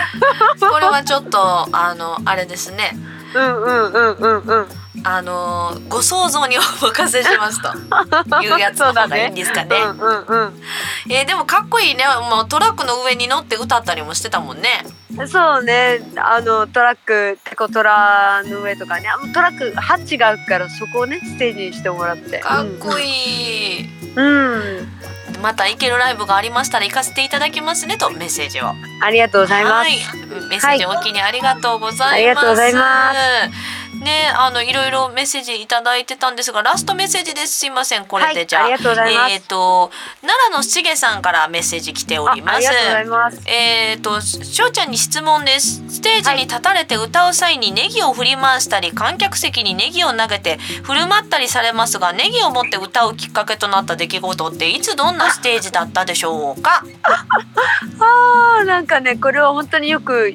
[0.59, 2.91] これはちょっとあのあれですね
[3.33, 4.67] うんうんうんうんうん。
[5.03, 7.71] あのご想像にお任せしますと
[8.43, 9.77] いうやつの方がいいんですかね。
[9.77, 10.61] うんうんうん。
[11.09, 14.85] えーでもかっこいいねもうトラックの上に乗って歌ったりもしてたもんね。
[15.27, 23.89] そうねあのトラックテコトラの上とかねあのトラックハッチがあるからそこをねステージにしてもらってかっこいい。
[24.15, 24.87] うん、
[25.41, 28.73] また行けるライブがありましたら行かせていただきますねとメッセージを。
[29.01, 30.19] ありがとうございます、はい、
[30.49, 32.13] メッセージお気にありがとうございます。
[32.13, 33.13] ありがとうございま
[34.01, 37.55] ねあのいろいろメッセージいただいてたんですがラストメッセージです。
[37.55, 38.05] すいません。
[38.05, 38.65] これで、はいじゃあ。
[38.65, 39.33] ありがとうございます。
[39.33, 39.91] えっ、と
[40.21, 42.55] 奈良のしげさんからメッセージ来ております。
[42.55, 43.41] あありがとうございます。
[43.49, 45.83] えー、としょうちゃんに質問です。
[45.89, 56.83] ステージに立たれて歌う際にネギを振り回したり観客席にネギを投げて振る舞ったりされますがネギを持って歌うきっかけとなった出来事っていつどんなステージだったでしょうか？
[57.99, 60.33] あーなんかねこれは本当によく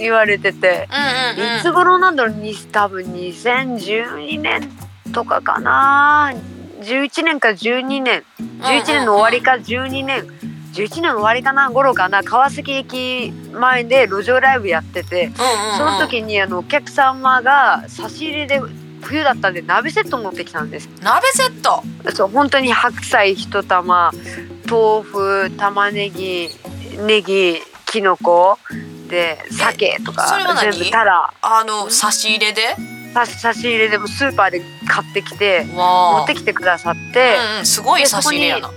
[0.00, 0.88] 言われてて、
[1.36, 1.58] うんうんうん。
[1.58, 2.34] いつ頃なんだろう？
[2.34, 4.68] に多分2012年
[5.12, 6.32] とかかな。
[6.80, 8.24] 11年か12年。
[8.60, 10.26] 11年の終わりか12年。
[10.72, 11.70] 11年の終わりかな。
[11.70, 12.22] 頃かな。
[12.22, 15.26] 川崎駅前で路上ライブやってて。
[15.26, 15.78] うんうんうん。
[15.78, 18.60] その時にあのお客様が差し入れで
[19.02, 20.88] 冬だったんで鍋セット持ってきたんです。
[21.02, 21.82] 鍋セット？
[22.14, 24.12] そう本当に白菜一玉
[24.70, 26.50] 豆腐玉ねぎ
[27.06, 28.58] ネギきのこ
[29.10, 30.72] で鮭とかそれは何？
[30.72, 31.34] 全部たら。
[31.42, 32.62] あの差し入れで？
[33.12, 38.70] 差差し入れでもスーパーで買ってきて持ってきてくださって、うんうん、すごい差し入れやな。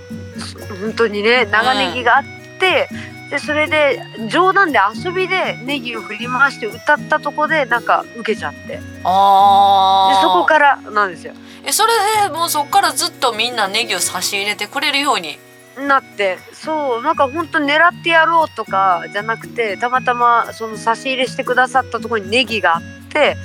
[0.82, 2.24] 本当にね長ネギがあっ
[2.60, 2.90] て、
[3.30, 8.68] でそれで冗談で遊びでネギを振り回して歌ったとこでなんか受けちゃって。
[8.68, 10.22] であー。
[10.24, 11.34] そこからなんですよ。
[11.66, 11.94] えそれ
[12.28, 15.38] でもうそっからずっとみんなネギを差し入れてくれるように
[15.78, 23.36] なってそうなんか本当狙ってやろうとかじゃなくてたまたまその差し入れしてくださったところにネギがあって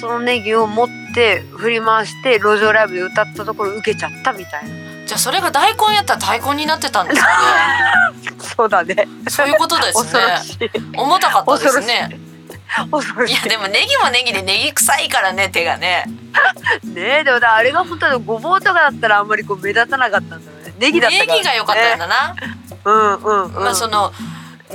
[0.00, 4.92] そのネギを持って振り回して路上ライブで歌ったところ受けちゃったみたいな。
[5.06, 8.32] じゃあそれが大根やったら大根になってたんですかね。
[8.56, 9.06] そうだね。
[9.28, 10.70] そういうことです恐ろねしい。
[10.96, 12.18] 重たかったですね。
[12.90, 13.34] 恐ろしい。
[13.34, 16.06] いやでもネギもネギでネギ臭いからね手がね。
[16.84, 22.36] ねえでもだあれが本当にごぼうとかだったらあんまりこう目立たなかったんだよねネギだったから、ネギが良かったんだな、
[22.84, 24.12] うんうんうん、まあその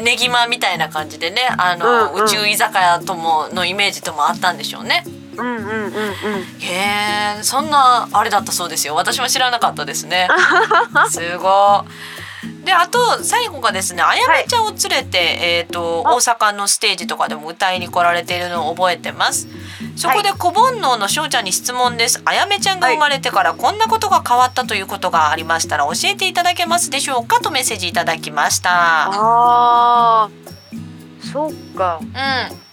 [0.01, 2.23] ネギマみたいな感じでねあの、うんうん。
[2.25, 5.03] 宇宙居酒屋とものイメージともあったんでしょうね。
[5.37, 5.91] うんうんうんうん。
[6.59, 8.95] へえそんなあれだったそうですよ。
[8.95, 10.27] 私も知らなかったですね。
[11.09, 12.26] すごい
[12.67, 16.15] であと最後がですねあやめちゃんを連れて、えー、とあ。
[16.15, 19.47] 大阪のステージとかでも歌いに来られているのを覚えてます。
[19.95, 22.21] そこで小煩悩のしょうちゃんに質問です。
[22.25, 27.39] あやめちゃんが生まれてからこんなことが変わったということがありましたら教えていただけますでしょうか？
[27.39, 28.69] とメッセージいただきました。
[28.73, 32.01] あーそうか。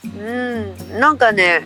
[0.05, 0.21] うん。
[0.21, 1.01] うん。
[1.01, 1.63] なんかね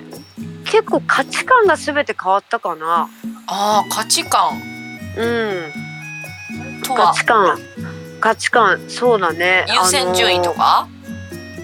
[0.66, 3.09] 結構価値観が全て変わったかな。
[3.47, 4.61] あー価値観。
[5.16, 5.72] うん。
[6.85, 7.59] 価値観
[8.21, 9.64] 価値観そうだね。
[9.69, 10.89] 優先順位とか、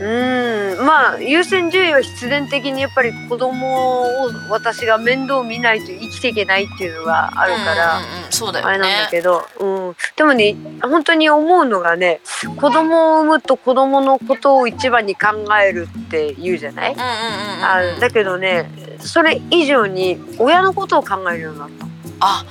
[0.01, 0.85] うん。
[0.85, 12.21] まあ優先順位は必然的にやっぱり子供を私が面倒見ないと生きていけないっていうのがあるから、うんうんうん、そうだあれなんだけど、うん、でもね本当に思うのがね
[12.57, 18.69] 子供を産むと子供のことを一番に考えるって言うじゃない、うんうんうんうんあだけどね
[19.01, 21.87] それ以上に親のことを考えるようになった。
[22.21, 22.45] あ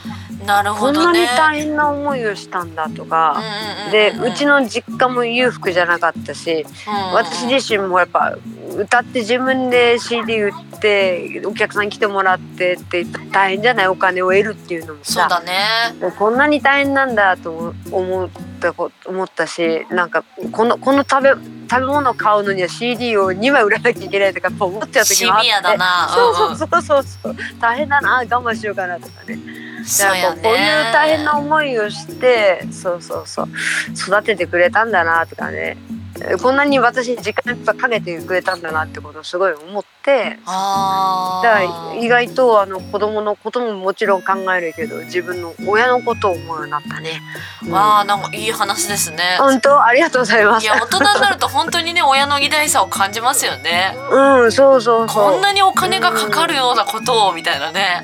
[0.45, 1.25] なるこんなにほどね。
[1.37, 3.41] 大変な思いをしたんだとか、
[3.91, 6.65] でうちの実家も裕福じゃなかったし、
[7.13, 8.37] 私自身もやっぱ
[8.77, 13.87] 歌って自分で CD 売ってお客さん来てもらってって大変じゃない？
[13.87, 15.13] お金を得るっていうのもさ。
[15.13, 16.11] そうだね。
[16.17, 18.29] こんなに大変なんだと思っ
[18.63, 21.29] たこ思ったしなんかこのこの食べ
[21.69, 25.47] 食べ物を買うのには CD を2枚売らなきゃいけないとかやっぱ思っちゃう時シもあって。
[25.47, 26.09] ビアだな。
[26.09, 27.35] そううんそうそうそう。
[27.59, 28.17] 大変だな。
[28.17, 29.37] 我慢しようかなとかね。
[29.85, 30.09] そう
[30.41, 33.47] こういう大変な思いをしてそうそうそう。
[33.93, 35.77] 育ててくれたんだなとかね
[36.41, 41.41] こんなに私に時間いっぱいかけてくれたんだなってことをすごい思ってあ
[41.99, 47.21] 意外とあの子供のことももちろん考えるけど自分の親のことを思うようになったね。
[47.65, 49.17] うんわあなんかいい話ですね。
[49.39, 49.83] 本当？
[49.83, 50.63] ありがとうございます。
[50.63, 53.95] いや大人になると本当にね親の偉大さを感じますよね。
[54.11, 55.31] うんそうそうそう。
[55.31, 58.03] こんなにお金がかかるようなことをみたいなね。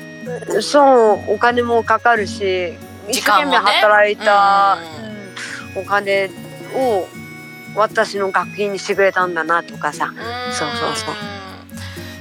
[0.60, 2.74] そうお金もかかるし
[3.08, 5.10] 一生懸命働いた、うん
[5.76, 6.28] お金
[6.74, 7.06] を
[7.76, 10.12] 私の学費にしてくれたんだなとかさ。
[10.52, 10.96] そうそう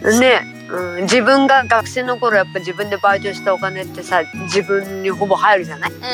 [0.02, 0.20] そう。
[0.20, 0.42] ね、
[0.72, 5.92] うん、自分が学生の頃やっぱ自分でバイトしたお金ってさ自分にほぼ入るじゃない？
[5.92, 6.10] うんうんうん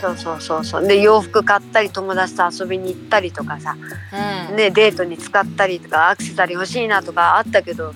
[0.00, 0.86] そうそうそうそう。
[0.86, 3.74] で洋服買ったり友達と遊びに行ったりとかさ、
[4.12, 4.50] うん。
[4.50, 4.56] うん。
[4.56, 7.94] ね、デートに使ったりとかアクセサリー欲しいなとかあったけど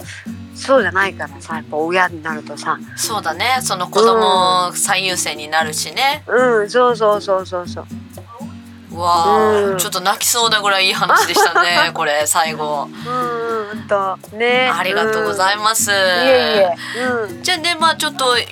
[0.55, 2.79] そうじゃないからさやっぱ親になるとさ。
[2.97, 3.59] そうだね。
[3.61, 6.25] その子供最優先になるしね。
[6.27, 7.87] うんそうそうそうそうそう
[8.38, 8.38] う
[8.99, 9.79] わあ、うん。
[9.79, 11.91] ちょっと泣きそうなぐらいいい話でしたね。
[11.95, 12.89] これ最後。
[13.07, 14.71] うんうん本当ね。
[14.73, 15.85] ありがとうございまます。
[15.85, 15.97] す、いえ
[16.97, 18.47] いえ、うん、じゃあねまあちょっとね、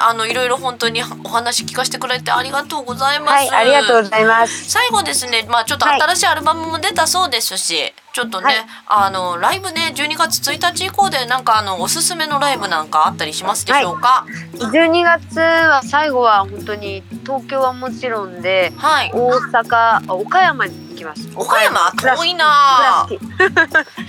[0.00, 3.32] あのいろいろ本当にお話聞かせてくれてありがとうございます。
[3.32, 4.70] はいありがとうございます。
[4.70, 8.56] 最後ですねまあちょっと新しいアルバムも出たそうですし、ちょっとね、はい。
[8.86, 19.10] あのライブね12月1日以降でなんかあのおすすめのライブなんかあったりしますでしょうか？12月は最後は本当に東京はもちろんではい。
[19.14, 19.76] 大阪
[20.08, 21.28] あ岡山に行きます。
[21.36, 21.92] 岡山？
[22.16, 23.06] 遠いな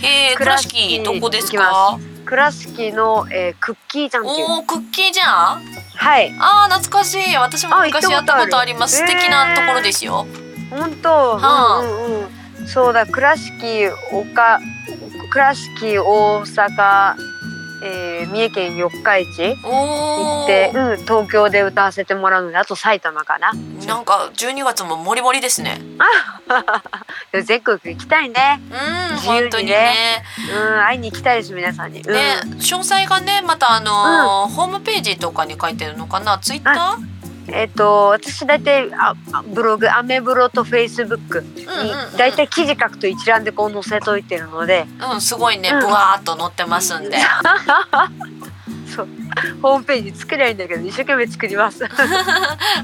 [0.02, 1.58] へえ倉 倉敷敷どこですか？
[1.98, 2.00] ま。
[2.26, 5.62] 倉敷の、えー、クッキーちゃんっていうおおクッキーじゃん。
[5.96, 6.34] はい。
[6.40, 7.36] あー懐かしい。
[7.38, 8.98] 私もあ昔やったことあります。
[8.98, 10.28] 素敵なところですよ、
[10.70, 12.22] 本当、はあうんうん。
[12.22, 14.60] うん、そうだ倉敷岡
[15.32, 17.16] 倉敷大阪、
[17.84, 23.52] えー、三重県四日市行って、うん、東京で歌わせてもらうのであと埼玉かな。
[23.88, 25.80] なんか12月もモリモリですね。
[27.46, 28.60] 全国行きたいね。
[29.12, 30.24] うん本当にね。
[30.52, 36.40] うん会いに行きたいです皆さんに、うん、ね詳細がねまたあのーホームページとかに書いてるのかな？
[36.40, 37.19] ツイッター？
[37.54, 41.66] えっ、と私大体ああブログアメブロとフェイスブックに
[42.18, 44.86] 大体記事書くと一覧でこう載せといてるので。
[45.14, 45.70] うんすごいね。
[45.70, 45.80] うん。
[45.80, 47.18] ブワーっと載ってますんで、
[48.96, 49.08] そう。
[49.62, 51.86] ホームページ作りゃいいんだけど一生懸命作ります。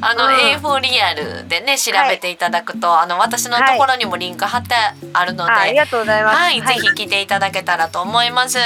[0.01, 0.32] あの、うん。
[0.32, 4.76] A4 リアルでね調べていただくと、あの私のところにもリンク貼って
[5.13, 6.38] あるので、あありがとうございます。
[6.38, 8.59] はい、ぜひ聞いていただけたらと思います。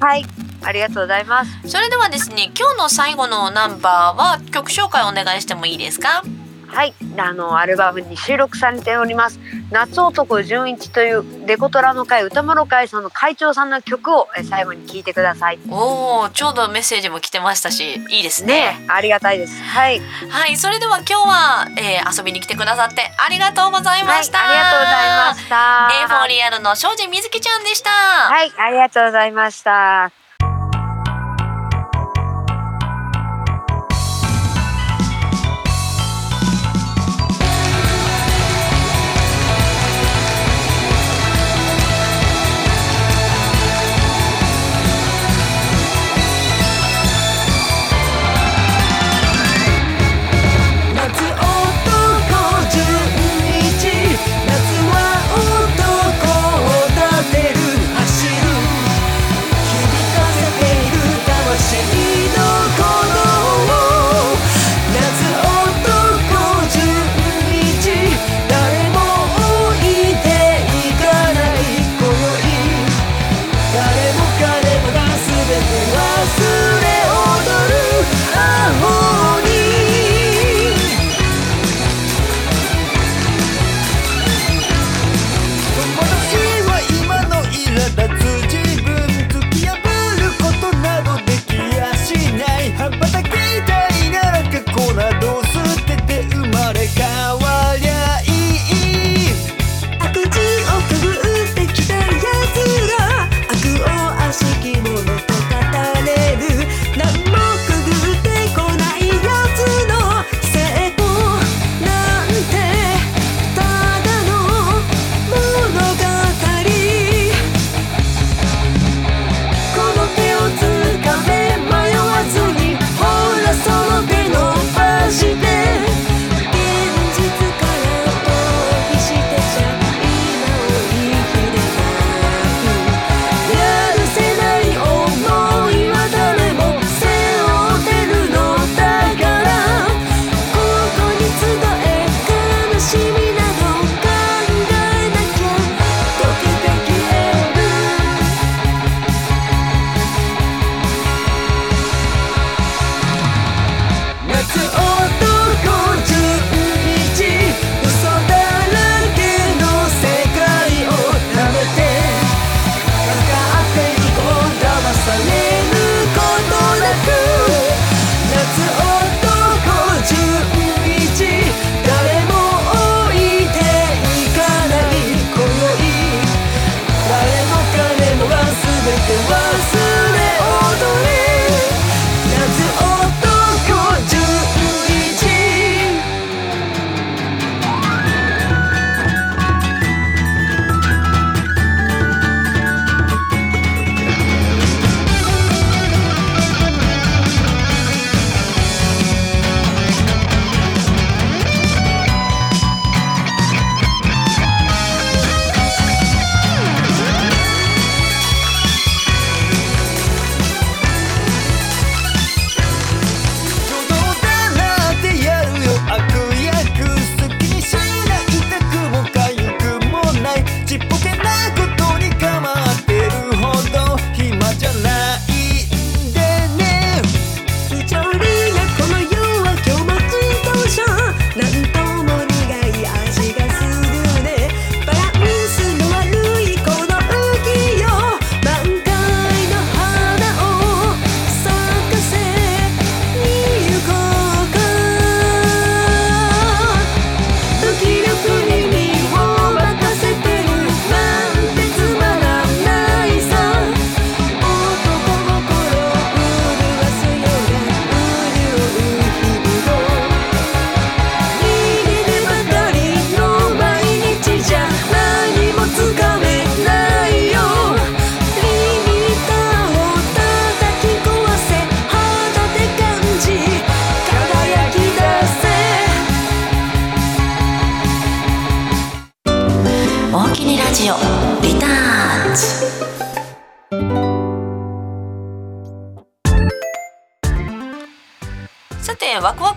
[0.00, 1.68] はいありがとうございます。
[1.68, 6.22] それではですね、今日の最後のナンバーは曲紹介お願いしてもいいですか？
[6.68, 9.38] はい、あのアルバムに収録されております。
[9.70, 15.60] 夏男純一というデコトラの会歌丸会さんの会長さんの曲をえ最後に聞いてください。
[15.70, 18.76] おお、ちょうどメッセージも来てましたし、いいですね。
[18.78, 19.62] ねありがたいです。
[19.62, 24.38] はい、はい、それでは今日は、えー遊びに来てくださってありがとうございはい、ありました。
[24.38, 25.88] がとうございました。
[26.02, 27.90] エーフォーリアルの庄司みずきちゃんでした。
[27.90, 30.10] はいありがとうございました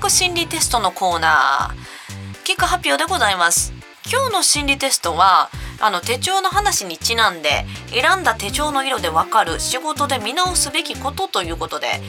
[0.09, 3.73] 心理テストのコーナー結果発表でございます。
[4.11, 12.01] 今日の心理テストはあの手帳の話にちなんで選んだ手帳の色でわかる仕事で見直すべきことということで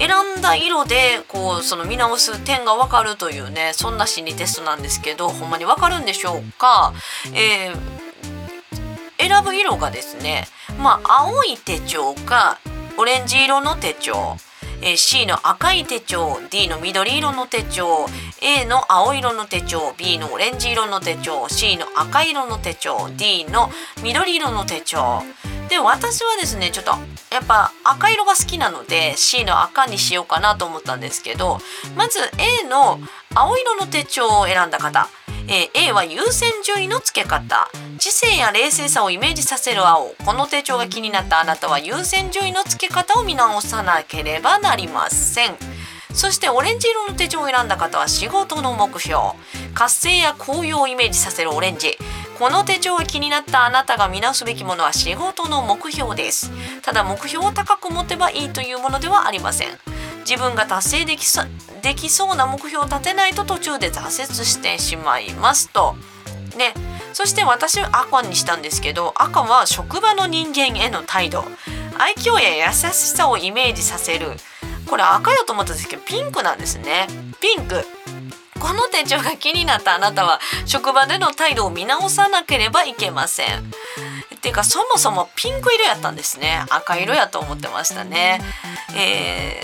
[0.00, 6.92] 選んだ色でこうその見直す点がわかるというねそんな心理テストなんですけどほんまにわかるんでしょうか、
[7.32, 10.48] えー、選ぶ色がですね
[10.80, 12.58] まあ青い手帳か
[12.98, 14.36] オレンジ色の手帳。
[14.86, 18.06] え C の赤い手帳 D の緑色の手帳
[18.42, 23.70] A の青色の手帳 B のオレンジ色の手帳 C の赤色の手帳 D の
[24.02, 25.22] 緑色の手帳。
[25.70, 26.90] で私はですねちょっと
[27.32, 31.60] やっぱ赤色が好きなので C の赤にしようかなと思ったんですけど
[31.96, 32.18] まず
[32.62, 32.98] A の
[33.34, 35.08] 青色の手帳を選んだ方。
[35.46, 37.68] えー、A は優先順位の付け方。
[37.98, 40.14] 知性や冷静さをイメージさせる青。
[40.24, 45.56] この手帳が気になったあなたは優先順位の付け方を見直さなければなりません。
[46.14, 49.18] そしてオレンジ色の手帳を選んだ方は仕事の目標。
[49.74, 51.98] 活性や紅葉をイメージさせるオレンジ。
[52.38, 56.50] この手帳が気になったあなたが見直すべきものは仕事の目標です。
[56.82, 59.68] ただ目標を高く持てばいいというものではありません。
[60.28, 61.42] 自分が達成できそ
[61.82, 65.94] できそうな目標を立てないと途中で挫折してしまいますと。
[66.56, 66.72] で
[67.12, 71.44] そして私は赤にしたんですけど赤は職場の人間への態度。
[71.98, 74.28] 愛嬌や優しさをイメージさせる。
[74.88, 77.06] これ赤よと思ったんですけどピンクなんですね。
[77.40, 77.84] ピンク。
[78.60, 83.70] この手帳が気になったあなたは職場での態度を見直さなければいけません。
[84.44, 86.64] ていうかそもそもピンク色やったんですね。
[86.68, 88.40] 赤色やと思ってましたね。
[88.94, 89.58] え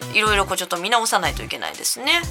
[0.00, 2.22] ー、いろいろこうちょっと見直さないといけないですね。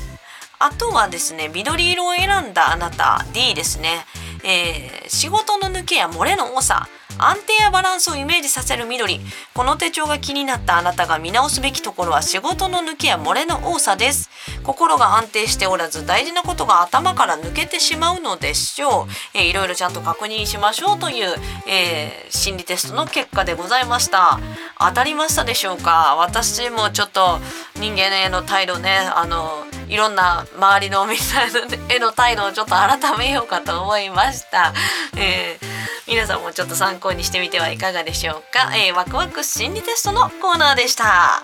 [0.59, 4.05] あとはですね緑色を選んだあなた D ですね、
[4.45, 6.87] えー、仕事の抜けや漏れの多さ。
[7.17, 9.19] 安定やバランスをイメージさせる緑。
[9.53, 14.29] この手帳が気になったあなたが見直すべきところは仕事の抜けや漏れの多さです。
[14.63, 21.35] 心が安定しておらず大事なことが頭から抜けてしまうのでしょう、えー、いろいろちゃんと確認しましょうという、
[21.67, 24.39] えー、心理テストの結果でございました。
[24.79, 26.15] 当たりましたでしょうか？
[26.17, 27.39] 私もちょっと
[27.75, 34.73] 人間への態度ねあのいろんな周りのみんへの態度をちょっと改めようかと思いました、
[35.17, 35.73] えー
[36.05, 41.43] 皆さんもちょっと参考にしてみてはいかがでしょうか、えー、ワクワク心理テストのコーナーでした。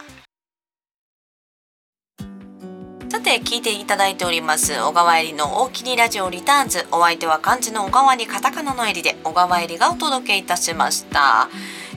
[3.10, 6.86] さて聞いていただいております小川えりの大きにラジオリターンズ。
[6.92, 11.50] お相手は漢字の小川にカタカナのえりで小川えりがお届けいたしました、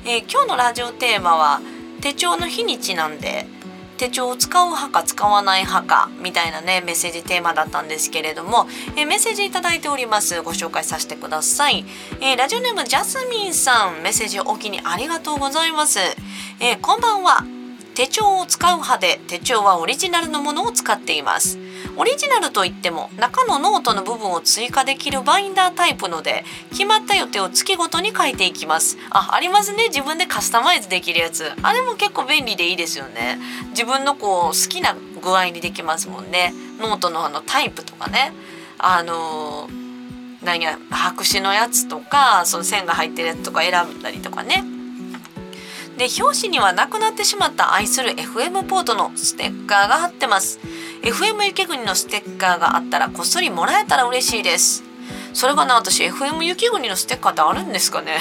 [0.07, 1.61] えー、今日のラジオテーマは
[2.01, 3.47] 手帳の日にちなんで
[4.03, 10.43] 手帳を使う派か使わない派かみたいなねメッセージテーマだったんですけれども、えー、メッセージ頂いております。
[10.43, 11.85] ご紹介させてください、
[12.21, 16.01] えー、ラジオネームジャスミンさんメッセージおおきにありがとうございます、
[16.59, 17.45] え、こんばんは。
[17.95, 21.59] 手帳を使う派で手帳はオリジナルのものを使っています。
[21.97, 28.99] オリジナルといっても中のノートの部分を追加できるバインダータイプので決まった予定を月ごとに書いていきます。
[29.11, 29.89] あありますね。
[29.89, 31.53] 自分でカスタマイズできるやつ。
[31.63, 33.39] あれも結構便利でいいですよね。
[33.71, 36.53] 自分のこう好きな具合にできますもんね。
[36.79, 38.33] ノートのあのタイプとかね。
[38.79, 44.65] あのー、何や白紙のやつとかその線が入ってるやつとか選んだりとかね。
[45.97, 50.59] で表紙にはなくなってしまった愛する FM ポートのステッカーが貼ってます。
[51.03, 54.85] FM 雪国のステッカーがあったらこっそりもらえたら嬉しいです。
[55.35, 58.19] それがな私 FM 雪国のステッカーってあるんですかね？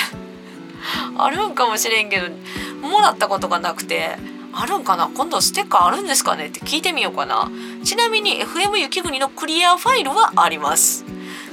[1.18, 2.30] あるんかもしれんけど
[2.88, 4.18] もらったことがなくて
[4.54, 5.10] あるんかな？
[5.14, 6.48] 今度ステッカーあるんですかね？
[6.48, 7.50] って聞いてみようかな。
[7.84, 11.06] ちなみに FM 雪国のクリアファイルはあります。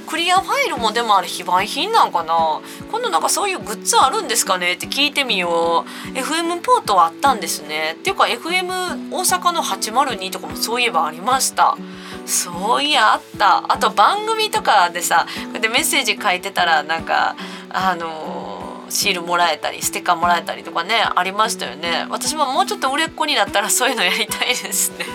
[0.09, 2.61] クリアファイルもでもあれ非売品なんかな？
[2.91, 4.73] 今度なんかそういうグッズあるんですかね？
[4.73, 6.17] って聞いてみよう。
[6.17, 7.95] FM ポートはあったんですね。
[7.99, 11.77] っていうか FM 大阪の802とかもそういえばありました。
[12.25, 13.71] そういやあった。
[13.71, 17.35] あと番組とかでさこうやってメッセージ書いてたらなんか
[17.69, 22.07] あのー、シールもらえたりステッカーもらえたりとかねありましたよね。
[22.09, 25.05] 私ももうちょっと売れっ子になったらそういうのやりたいですね。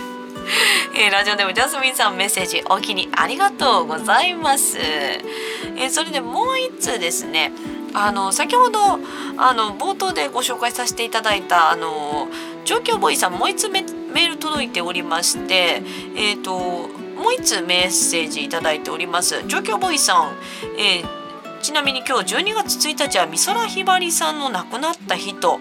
[0.95, 4.77] えー、ラジオでもジャスミンさんメッセージお気にありがとうございます。
[4.79, 7.51] えー、それでもう一通ですね。
[7.93, 8.99] あの先ほど
[9.37, 12.27] あの冒頭でご紹介させていただいたあの
[12.65, 15.81] 状況ボーイさんもう一つメール届いておりまして、
[16.15, 19.43] えっ、ー、ともう一つメッセージいただいております。
[19.47, 20.37] 状況ボーイさん、
[20.77, 25.59] えー、ちなみに今日12月1日は美空ひばりさんの亡くなった日と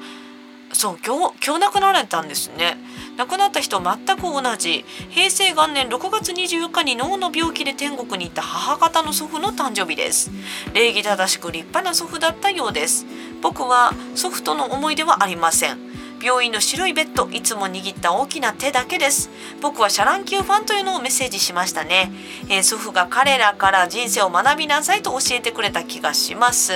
[0.72, 2.76] そう今日今日亡くなられたんですね。
[3.16, 4.84] 亡くなった人全く同じ。
[5.10, 10.30] 平成元年6月24日に脳の病気で天国に行った母方の祖父の誕生日です。
[10.74, 13.06] 礼儀正しく立派な祖父だったようです。
[13.40, 15.93] 僕は祖父との思い出はありません。
[16.24, 19.28] 病院の白いベッドいつも握った大きな手だけです。
[19.60, 22.10] 僕はシャラン級ファンというのをメッセージしましたね、
[22.48, 26.72] えー、祖父が彼らから人生を学びなさいと教えてくれた気がします。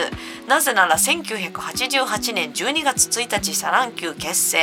[0.47, 4.59] なぜなら1988年12月1日シャラン級結成、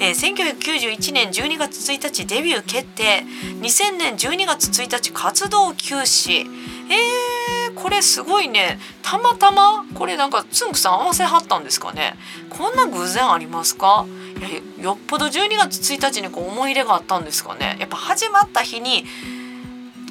[0.00, 3.22] えー、1991年12月1日デビュー決定。
[3.60, 6.46] 2000年12月1日活動休止。
[6.88, 8.78] えー、これすごいね。
[9.02, 12.16] たまたまこれなんかつんくさん合わせはったんですかね。
[12.50, 14.06] こんな偶然ありますか？
[14.38, 14.48] いや
[14.84, 17.76] よっぽど12月1日にこう思い入れがあったんですかね。
[17.80, 19.04] やっぱ始まった日に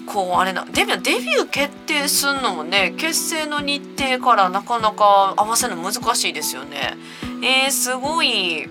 [0.06, 6.98] こうあれなデビューデビュー決定すんのもね結成の日程からなかなか合わせるの難しいですよね。
[7.42, 8.70] えー、すごい。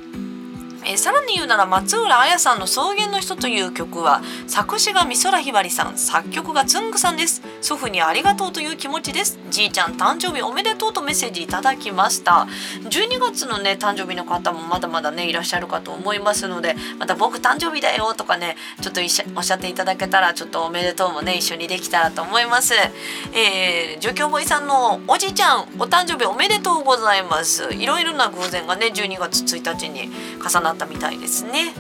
[0.85, 7.43] えー、さらに言うなら松浦彩さんの「草原の人」という曲は作詞が美空ひばりさん作曲がつんぐさんです。
[7.61, 9.39] 祖父にありがとうという気持ちです。
[9.51, 12.47] じいちゃん誕生日おめでとうとメッセージいただきました。
[12.85, 19.01] 12月のね誕生日の方もまだまだねいらっしゃるかと思いますのでまた僕誕生日だよとかねちょっと
[19.37, 22.75] おっしゃっていただけたらちょっとおめでとうもね一緒にできたらと思います。
[23.33, 27.73] えー、助教ボイさんのおじいちゃんお誕生日おめでとうございます。
[27.73, 31.73] いろいろな偶然がね12月1日に重なったみたいですね、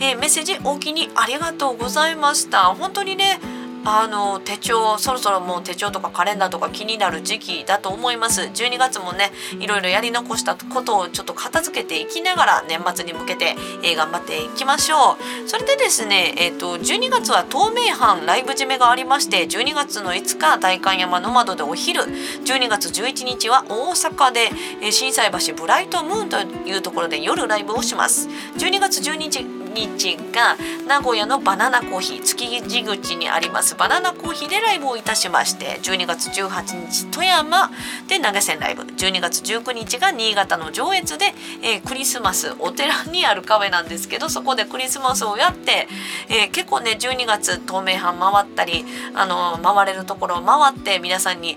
[0.00, 2.74] えー、メッセージ大きにありがとうございました。
[2.74, 3.40] 本当にね
[3.88, 8.42] あの手帳そろそろもう手帳とかカレンダーとか気になる時期だと思います。
[8.42, 9.30] 12月もね
[9.60, 15.48] いろいろやり残したことをちょっと片付けていきながら年末に向けて、えー、頑張っていきましょう。
[15.48, 24.50] それでですねえっ、ー、と12月は東名阪ライブ締めがありまして12月の5日代官山の窓でお昼12月11日は大阪で、
[24.82, 28.28] えー、心斎橋ブライトムーンというところで夜ライブをします。
[28.58, 30.56] 12月12日日が
[30.88, 33.74] 名古屋のバナナコーヒー築地口にあります。
[33.74, 37.70] バナナコーヒーでライブをいたしまして12月18日富山
[38.08, 38.82] で投げ銭ライブ。
[38.82, 41.26] 12月19日が新潟の上越で、
[41.62, 45.88] えー、クリスマスお寺にあるカフェなんですけどそこでクリスマスをやって、
[46.28, 51.56] えー、結構ね12月東名阪回ったりあの回れるところを回って皆さんに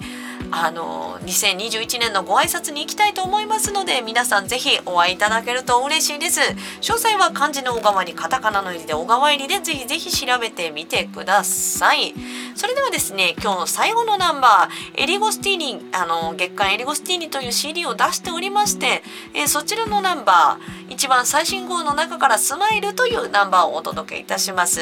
[0.51, 6.41] あの2021年のご挨拶に行きたいと思いますので皆さんぜひお会いいただけると嬉しいです。
[6.81, 12.13] 詳細は漢字の小川にカタカナの入りで小川入りでぜひぜひ調べてみてください。
[12.55, 24.81] それではですね今日の最後のナンバーエリゴスティーニあの月刊エリゴスティーニという CD を出しておりまして、え、そちらのナンバー一番最新号の中からスマイルというナンバーをお届けいたします。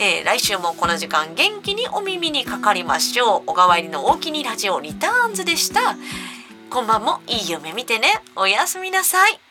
[0.00, 3.42] えー、来週もこの時間元気にお耳にかかりましょう。
[3.46, 5.96] 小川入りの大きにラジオリターンズでした。
[6.70, 8.08] こんばんもいい夢見てね。
[8.36, 9.47] おやすみなさい。